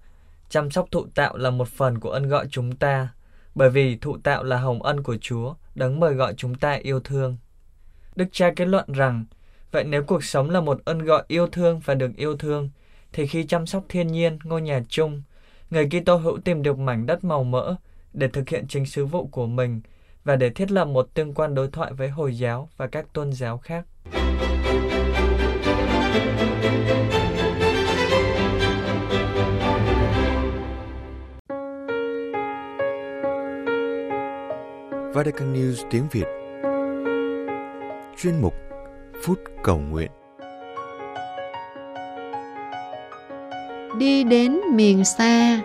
Chăm 0.50 0.72
sóc 0.72 0.88
thụ 0.92 1.06
tạo 1.16 1.38
là 1.38 1.50
một 1.50 1.68
phần 1.68 2.00
của 2.00 2.12
ân 2.12 2.28
gọi 2.28 2.48
chúng 2.52 2.76
ta, 2.76 3.10
bởi 3.56 3.70
vì 3.70 3.98
thụ 3.98 4.18
tạo 4.18 4.44
là 4.44 4.58
hồng 4.58 4.84
ân 4.84 5.04
của 5.04 5.18
Chúa, 5.22 5.54
đấng 5.76 6.00
mời 6.00 6.14
gọi 6.14 6.34
chúng 6.38 6.56
ta 6.56 6.74
yêu 6.74 7.00
thương. 7.00 7.38
Đức 8.16 8.26
cha 8.32 8.52
kết 8.56 8.66
luận 8.66 8.86
rằng, 8.88 9.26
vậy 9.72 9.84
nếu 9.84 10.04
cuộc 10.04 10.24
sống 10.24 10.50
là 10.50 10.62
một 10.62 10.82
ân 10.86 11.00
gọi 11.00 11.24
yêu 11.28 11.48
thương 11.48 11.80
và 11.86 11.94
được 11.94 12.12
yêu 12.16 12.38
thương, 12.38 12.70
thì 13.14 13.28
khi 13.28 13.46
chăm 13.46 13.66
sóc 13.66 13.84
thiên 13.90 14.08
nhiên, 14.08 14.40
ngôi 14.44 14.62
nhà 14.62 14.82
chung, 14.90 15.22
người 15.70 15.90
Kitô 15.90 16.16
hữu 16.16 16.38
tìm 16.38 16.64
được 16.64 16.80
mảnh 16.80 17.06
đất 17.06 17.24
màu 17.24 17.44
mỡ 17.44 17.76
để 18.20 18.28
thực 18.28 18.50
hiện 18.50 18.66
chính 18.68 18.86
sứ 18.86 19.06
vụ 19.06 19.28
của 19.28 19.48
mình 19.48 19.82
và 20.24 20.36
để 20.36 20.50
thiết 20.50 20.72
lập 20.72 20.86
một 20.86 21.14
tương 21.14 21.34
quan 21.34 21.56
đối 21.56 21.68
thoại 21.68 21.94
với 21.94 22.10
Hồi 22.10 22.38
giáo 22.38 22.70
và 22.78 22.88
các 22.88 23.06
tôn 23.14 23.34
giáo 23.34 23.58
khác. 23.58 23.86
Vatican 35.14 35.54
News 35.54 35.90
tiếng 35.92 36.08
Việt. 36.12 36.26
Chuyên 38.18 38.42
mục 38.42 38.54
Phút 39.24 39.40
Cầu 39.64 39.80
Nguyện. 39.80 40.12
Đi 43.98 44.24
đến 44.24 44.60
miền 44.74 45.06
xa 45.06 45.62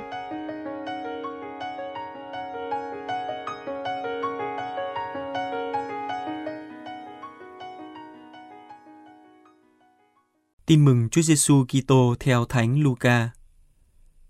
Tin 10.66 10.84
mừng 10.84 11.08
Chúa 11.08 11.22
Giêsu 11.22 11.64
Kitô 11.64 12.14
theo 12.20 12.44
Thánh 12.44 12.82
Luca. 12.82 13.30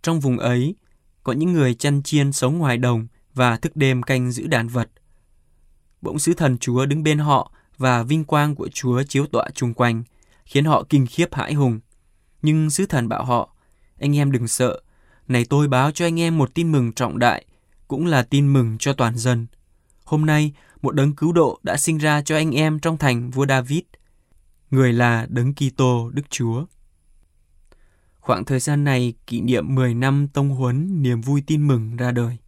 Trong 0.02 0.20
vùng 0.20 0.38
ấy, 0.38 0.74
có 1.22 1.32
những 1.32 1.52
người 1.52 1.74
chăn 1.74 2.02
chiên 2.02 2.32
sống 2.32 2.58
ngoài 2.58 2.78
đồng 2.78 3.06
và 3.34 3.56
thức 3.56 3.76
đêm 3.76 4.02
canh 4.02 4.32
giữ 4.32 4.46
đàn 4.46 4.68
vật. 4.68 4.88
Bỗng 6.02 6.18
sứ 6.18 6.34
thần 6.34 6.58
Chúa 6.58 6.86
đứng 6.86 7.02
bên 7.02 7.18
họ 7.18 7.52
và 7.78 8.02
vinh 8.02 8.24
quang 8.24 8.54
của 8.54 8.68
Chúa 8.68 9.02
chiếu 9.02 9.26
tọa 9.26 9.48
chung 9.54 9.74
quanh, 9.74 10.02
khiến 10.44 10.64
họ 10.64 10.84
kinh 10.88 11.06
khiếp 11.06 11.34
hãi 11.34 11.54
hùng. 11.54 11.80
Nhưng 12.42 12.70
sứ 12.70 12.86
thần 12.86 13.08
bảo 13.08 13.24
họ, 13.24 13.54
anh 14.00 14.16
em 14.16 14.32
đừng 14.32 14.48
sợ, 14.48 14.80
này 15.28 15.44
tôi 15.44 15.68
báo 15.68 15.90
cho 15.90 16.06
anh 16.06 16.20
em 16.20 16.38
một 16.38 16.54
tin 16.54 16.72
mừng 16.72 16.92
trọng 16.92 17.18
đại, 17.18 17.46
cũng 17.88 18.06
là 18.06 18.22
tin 18.22 18.52
mừng 18.52 18.76
cho 18.78 18.92
toàn 18.92 19.18
dân. 19.18 19.46
Hôm 20.04 20.26
nay, 20.26 20.52
một 20.82 20.94
đấng 20.94 21.16
cứu 21.16 21.32
độ 21.32 21.60
đã 21.62 21.76
sinh 21.76 21.98
ra 21.98 22.22
cho 22.22 22.36
anh 22.36 22.50
em 22.50 22.78
trong 22.78 22.98
thành 22.98 23.30
vua 23.30 23.46
David– 23.46 23.82
người 24.70 24.92
là 24.92 25.26
Đấng 25.30 25.54
Kitô 25.54 26.10
Đức 26.10 26.30
Chúa. 26.30 26.64
Khoảng 28.20 28.44
thời 28.44 28.60
gian 28.60 28.84
này 28.84 29.14
kỷ 29.26 29.40
niệm 29.40 29.74
10 29.74 29.94
năm 29.94 30.28
tông 30.28 30.48
huấn 30.48 31.02
niềm 31.02 31.20
vui 31.20 31.42
tin 31.46 31.66
mừng 31.66 31.96
ra 31.96 32.12
đời. 32.12 32.38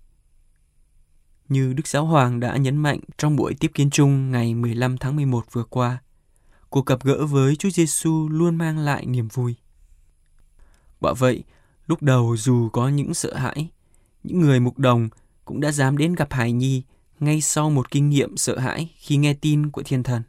Như 1.49 1.73
Đức 1.73 1.87
Giáo 1.87 2.07
Hoàng 2.07 2.41
đã 2.41 2.57
nhấn 2.57 2.77
mạnh 2.77 3.01
trong 3.19 3.37
buổi 3.37 3.55
tiếp 3.55 3.71
kiến 3.75 3.91
chung 3.91 4.31
ngày 4.31 4.55
15 4.55 4.99
tháng 4.99 5.17
11 5.17 5.45
vừa 5.53 5.65
qua, 5.65 5.99
cuộc 6.71 6.87
gặp 6.87 7.05
gỡ 7.05 7.27
với 7.27 7.57
Chúa 7.57 7.71
Giêsu 7.71 8.29
luôn 8.29 8.57
mang 8.57 8.79
lại 8.79 9.07
niềm 9.07 9.29
vui. 9.29 9.57
Quả 11.01 11.15
vậy, 11.19 11.45
lúc 11.87 12.03
đầu 12.03 12.37
dù 12.37 12.69
có 12.69 12.89
những 12.89 13.15
sợ 13.15 13.35
hãi, 13.35 13.69
những 14.23 14.41
người 14.41 14.61
mục 14.61 14.79
đồng 14.79 15.09
cũng 15.45 15.61
đã 15.61 15.73
dám 15.73 15.99
đến 15.99 16.15
gặp 16.15 16.33
Hải 16.33 16.53
Nhi 16.53 16.83
ngay 17.21 17.41
sau 17.41 17.71
một 17.71 17.91
kinh 17.91 18.11
nghiệm 18.11 18.37
sợ 18.37 18.59
hãi 18.59 18.91
khi 18.97 19.17
nghe 19.17 19.35
tin 19.35 19.71
của 19.71 19.83
thiên 19.83 20.03
thần. 20.03 20.23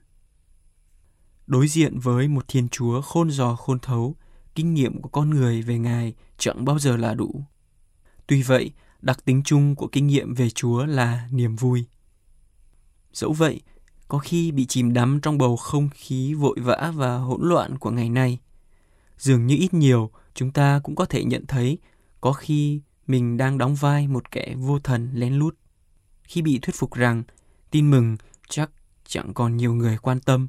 Đối 1.47 1.67
diện 1.67 1.99
với 1.99 2.27
một 2.27 2.45
thiên 2.47 2.69
chúa 2.69 3.01
khôn 3.01 3.31
giò 3.31 3.55
khôn 3.55 3.79
thấu, 3.79 4.15
kinh 4.55 4.73
nghiệm 4.73 5.01
của 5.01 5.09
con 5.09 5.29
người 5.29 5.61
về 5.61 5.77
Ngài 5.77 6.13
chẳng 6.37 6.65
bao 6.65 6.79
giờ 6.79 6.97
là 6.97 7.13
đủ. 7.13 7.43
Tuy 8.27 8.41
vậy, 8.41 8.71
đặc 9.01 9.25
tính 9.25 9.41
chung 9.45 9.75
của 9.75 9.87
kinh 9.87 10.07
nghiệm 10.07 10.33
về 10.33 10.49
Chúa 10.49 10.85
là 10.85 11.27
niềm 11.31 11.55
vui. 11.55 11.85
Dẫu 13.13 13.33
vậy, 13.33 13.61
có 14.07 14.19
khi 14.19 14.51
bị 14.51 14.65
chìm 14.65 14.93
đắm 14.93 15.19
trong 15.21 15.37
bầu 15.37 15.57
không 15.57 15.89
khí 15.93 16.33
vội 16.33 16.57
vã 16.59 16.93
và 16.95 17.17
hỗn 17.17 17.41
loạn 17.49 17.77
của 17.77 17.91
ngày 17.91 18.09
nay. 18.09 18.39
Dường 19.17 19.47
như 19.47 19.55
ít 19.55 19.73
nhiều, 19.73 20.11
chúng 20.33 20.51
ta 20.51 20.79
cũng 20.83 20.95
có 20.95 21.05
thể 21.05 21.23
nhận 21.23 21.45
thấy 21.47 21.77
có 22.21 22.33
khi 22.33 22.81
mình 23.07 23.37
đang 23.37 23.57
đóng 23.57 23.75
vai 23.75 24.07
một 24.07 24.31
kẻ 24.31 24.55
vô 24.57 24.79
thần 24.79 25.09
lén 25.13 25.33
lút. 25.33 25.57
Khi 26.23 26.41
bị 26.41 26.59
thuyết 26.61 26.75
phục 26.75 26.93
rằng 26.93 27.23
tin 27.71 27.91
mừng 27.91 28.17
chắc 28.49 28.71
chẳng 29.07 29.33
còn 29.33 29.57
nhiều 29.57 29.73
người 29.73 29.97
quan 29.97 30.19
tâm, 30.19 30.47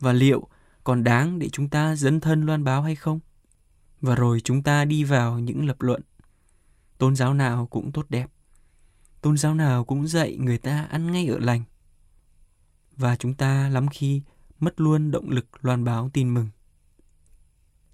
và 0.00 0.12
liệu 0.12 0.48
còn 0.84 1.04
đáng 1.04 1.38
để 1.38 1.48
chúng 1.48 1.68
ta 1.68 1.96
dấn 1.96 2.20
thân 2.20 2.46
loan 2.46 2.64
báo 2.64 2.82
hay 2.82 2.96
không? 2.96 3.20
Và 4.00 4.14
rồi 4.14 4.40
chúng 4.40 4.62
ta 4.62 4.84
đi 4.84 5.04
vào 5.04 5.38
những 5.38 5.66
lập 5.66 5.82
luận. 5.82 6.02
Tôn 6.98 7.16
giáo 7.16 7.34
nào 7.34 7.66
cũng 7.66 7.92
tốt 7.92 8.06
đẹp. 8.08 8.30
Tôn 9.20 9.36
giáo 9.36 9.54
nào 9.54 9.84
cũng 9.84 10.08
dạy 10.08 10.36
người 10.36 10.58
ta 10.58 10.82
ăn 10.90 11.12
ngay 11.12 11.26
ở 11.26 11.38
lành. 11.38 11.62
Và 12.96 13.16
chúng 13.16 13.34
ta 13.34 13.68
lắm 13.68 13.88
khi 13.88 14.22
mất 14.60 14.80
luôn 14.80 15.10
động 15.10 15.30
lực 15.30 15.46
loan 15.64 15.84
báo 15.84 16.10
tin 16.12 16.34
mừng. 16.34 16.48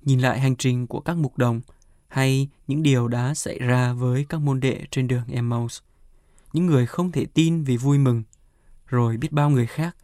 Nhìn 0.03 0.21
lại 0.21 0.41
hành 0.41 0.57
trình 0.57 0.87
của 0.87 1.01
các 1.01 1.17
mục 1.17 1.39
đồng 1.39 1.61
hay 2.09 2.49
những 2.67 2.83
điều 2.83 3.09
đã 3.09 3.35
xảy 3.35 3.59
ra 3.59 3.93
với 3.93 4.27
các 4.29 4.41
môn 4.41 4.61
đệ 4.61 4.85
trên 4.91 5.09
đường 5.09 5.27
Emmaus. 5.29 5.81
Những 6.53 6.67
người 6.67 6.87
không 6.87 7.13
thể 7.13 7.27
tin 7.27 7.65
vì 7.65 7.77
vui 7.77 7.99
mừng, 7.99 8.23
rồi 8.87 9.17
biết 9.17 9.33
bao 9.33 9.51
người 9.51 9.67
khác, 9.67 9.97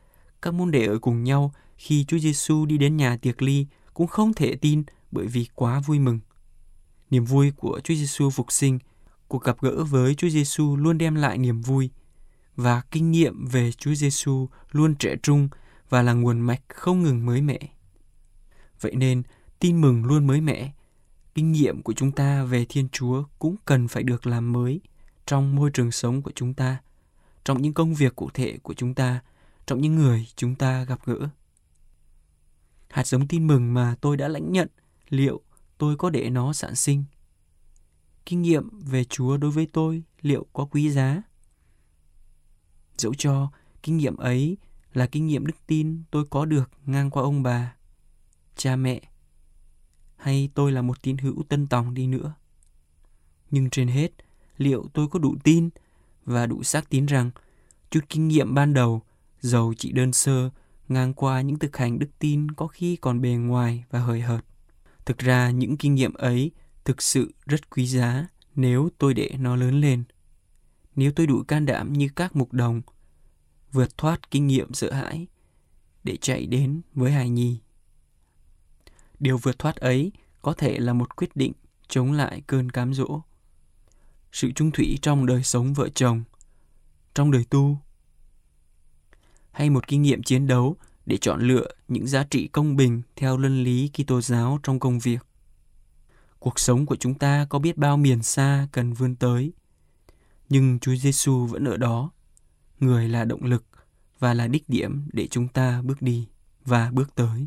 các 0.42 0.54
môn 0.54 0.70
đệ 0.70 0.86
ở 0.86 0.98
cùng 0.98 1.24
nhau 1.24 1.52
khi 1.76 2.04
Chúa 2.04 2.18
Giêsu 2.18 2.66
đi 2.66 2.78
đến 2.78 2.96
nhà 2.96 3.16
tiệc 3.16 3.42
ly 3.42 3.66
cũng 3.94 4.06
không 4.06 4.34
thể 4.34 4.56
tin 4.56 4.82
bởi 5.10 5.26
vì 5.26 5.46
quá 5.54 5.80
vui 5.80 5.98
mừng. 5.98 6.18
Niềm 7.10 7.24
vui 7.24 7.50
của 7.50 7.80
Chúa 7.84 7.94
Giêsu 7.94 8.30
phục 8.30 8.52
sinh, 8.52 8.78
cuộc 9.28 9.44
gặp 9.44 9.56
gỡ 9.60 9.84
với 9.84 10.14
Chúa 10.14 10.28
Giêsu 10.28 10.76
luôn 10.76 10.98
đem 10.98 11.14
lại 11.14 11.38
niềm 11.38 11.60
vui 11.60 11.90
và 12.56 12.82
kinh 12.90 13.10
nghiệm 13.10 13.46
về 13.46 13.72
Chúa 13.72 13.94
Giêsu 13.94 14.48
luôn 14.72 14.94
trẻ 14.94 15.16
trung 15.22 15.48
và 15.88 16.02
là 16.02 16.12
nguồn 16.12 16.40
mạch 16.40 16.62
không 16.68 17.02
ngừng 17.02 17.26
mới 17.26 17.40
mẻ. 17.40 17.58
Vậy 18.80 18.96
nên, 18.96 19.22
tin 19.58 19.80
mừng 19.80 20.04
luôn 20.04 20.26
mới 20.26 20.40
mẻ. 20.40 20.72
Kinh 21.34 21.52
nghiệm 21.52 21.82
của 21.82 21.92
chúng 21.92 22.12
ta 22.12 22.44
về 22.44 22.66
Thiên 22.68 22.88
Chúa 22.88 23.24
cũng 23.38 23.56
cần 23.64 23.88
phải 23.88 24.02
được 24.02 24.26
làm 24.26 24.52
mới 24.52 24.80
trong 25.26 25.56
môi 25.56 25.70
trường 25.70 25.92
sống 25.92 26.22
của 26.22 26.32
chúng 26.34 26.54
ta, 26.54 26.76
trong 27.44 27.62
những 27.62 27.74
công 27.74 27.94
việc 27.94 28.16
cụ 28.16 28.30
thể 28.34 28.58
của 28.62 28.74
chúng 28.74 28.94
ta, 28.94 29.20
trong 29.66 29.80
những 29.80 29.96
người 29.96 30.28
chúng 30.36 30.54
ta 30.54 30.84
gặp 30.84 30.98
gỡ 31.04 31.28
hạt 32.88 33.06
giống 33.06 33.28
tin 33.28 33.46
mừng 33.46 33.74
mà 33.74 33.94
tôi 34.00 34.16
đã 34.16 34.28
lãnh 34.28 34.52
nhận, 34.52 34.68
liệu 35.08 35.40
tôi 35.78 35.96
có 35.96 36.10
để 36.10 36.30
nó 36.30 36.52
sản 36.52 36.74
sinh? 36.74 37.04
Kinh 38.26 38.42
nghiệm 38.42 38.80
về 38.80 39.04
Chúa 39.04 39.36
đối 39.36 39.50
với 39.50 39.68
tôi 39.72 40.02
liệu 40.22 40.46
có 40.52 40.64
quý 40.64 40.90
giá? 40.90 41.22
Dẫu 42.98 43.14
cho 43.14 43.50
kinh 43.82 43.96
nghiệm 43.96 44.16
ấy 44.16 44.56
là 44.92 45.06
kinh 45.06 45.26
nghiệm 45.26 45.46
đức 45.46 45.56
tin 45.66 46.02
tôi 46.10 46.24
có 46.30 46.44
được 46.44 46.70
ngang 46.86 47.10
qua 47.10 47.22
ông 47.22 47.42
bà, 47.42 47.76
cha 48.56 48.76
mẹ, 48.76 49.02
hay 50.16 50.48
tôi 50.54 50.72
là 50.72 50.82
một 50.82 51.02
tín 51.02 51.18
hữu 51.18 51.42
tân 51.48 51.66
tòng 51.66 51.94
đi 51.94 52.06
nữa. 52.06 52.34
Nhưng 53.50 53.70
trên 53.70 53.88
hết, 53.88 54.12
liệu 54.56 54.88
tôi 54.92 55.08
có 55.08 55.18
đủ 55.18 55.36
tin 55.44 55.70
và 56.24 56.46
đủ 56.46 56.62
xác 56.62 56.90
tín 56.90 57.06
rằng 57.06 57.30
chút 57.90 58.00
kinh 58.08 58.28
nghiệm 58.28 58.54
ban 58.54 58.74
đầu, 58.74 59.02
giàu 59.40 59.72
chỉ 59.78 59.92
đơn 59.92 60.12
sơ, 60.12 60.50
ngang 60.88 61.14
qua 61.14 61.40
những 61.40 61.58
thực 61.58 61.76
hành 61.76 61.98
đức 61.98 62.08
tin 62.18 62.50
có 62.50 62.66
khi 62.66 62.96
còn 62.96 63.20
bề 63.20 63.30
ngoài 63.30 63.84
và 63.90 63.98
hời 63.98 64.20
hợt. 64.20 64.44
Thực 65.04 65.18
ra 65.18 65.50
những 65.50 65.76
kinh 65.76 65.94
nghiệm 65.94 66.14
ấy 66.14 66.50
thực 66.84 67.02
sự 67.02 67.34
rất 67.46 67.70
quý 67.70 67.86
giá 67.86 68.26
nếu 68.54 68.88
tôi 68.98 69.14
để 69.14 69.30
nó 69.38 69.56
lớn 69.56 69.80
lên. 69.80 70.04
Nếu 70.96 71.12
tôi 71.12 71.26
đủ 71.26 71.42
can 71.48 71.66
đảm 71.66 71.92
như 71.92 72.08
các 72.16 72.36
mục 72.36 72.52
đồng, 72.52 72.82
vượt 73.72 73.98
thoát 73.98 74.30
kinh 74.30 74.46
nghiệm 74.46 74.74
sợ 74.74 74.92
hãi 74.92 75.26
để 76.04 76.16
chạy 76.16 76.46
đến 76.46 76.80
với 76.94 77.12
hài 77.12 77.28
nhi. 77.30 77.58
Điều 79.20 79.38
vượt 79.38 79.58
thoát 79.58 79.76
ấy 79.76 80.12
có 80.42 80.52
thể 80.52 80.78
là 80.78 80.92
một 80.92 81.16
quyết 81.16 81.36
định 81.36 81.52
chống 81.88 82.12
lại 82.12 82.42
cơn 82.46 82.70
cám 82.70 82.94
dỗ. 82.94 83.20
sự 84.32 84.52
trung 84.52 84.70
thủy 84.70 84.98
trong 85.02 85.26
đời 85.26 85.42
sống 85.42 85.74
vợ 85.74 85.88
chồng, 85.88 86.24
trong 87.14 87.30
đời 87.30 87.44
tu, 87.50 87.78
hay 89.56 89.70
một 89.70 89.88
kinh 89.88 90.02
nghiệm 90.02 90.22
chiến 90.22 90.46
đấu 90.46 90.76
để 91.06 91.16
chọn 91.16 91.40
lựa 91.40 91.68
những 91.88 92.06
giá 92.06 92.24
trị 92.30 92.48
công 92.48 92.76
bình 92.76 93.02
theo 93.16 93.36
luân 93.36 93.64
lý 93.64 93.90
Kitô 93.94 94.20
giáo 94.20 94.58
trong 94.62 94.80
công 94.80 94.98
việc. 94.98 95.20
Cuộc 96.38 96.58
sống 96.60 96.86
của 96.86 96.96
chúng 96.96 97.14
ta 97.14 97.46
có 97.50 97.58
biết 97.58 97.76
bao 97.76 97.96
miền 97.96 98.22
xa 98.22 98.68
cần 98.72 98.92
vươn 98.92 99.16
tới, 99.16 99.52
nhưng 100.48 100.78
Chúa 100.78 100.94
Giêsu 100.94 101.46
vẫn 101.46 101.64
ở 101.64 101.76
đó. 101.76 102.10
Người 102.80 103.08
là 103.08 103.24
động 103.24 103.44
lực 103.44 103.64
và 104.18 104.34
là 104.34 104.46
đích 104.46 104.68
điểm 104.68 105.08
để 105.12 105.26
chúng 105.26 105.48
ta 105.48 105.82
bước 105.82 106.02
đi 106.02 106.28
và 106.64 106.90
bước 106.90 107.14
tới. 107.14 107.46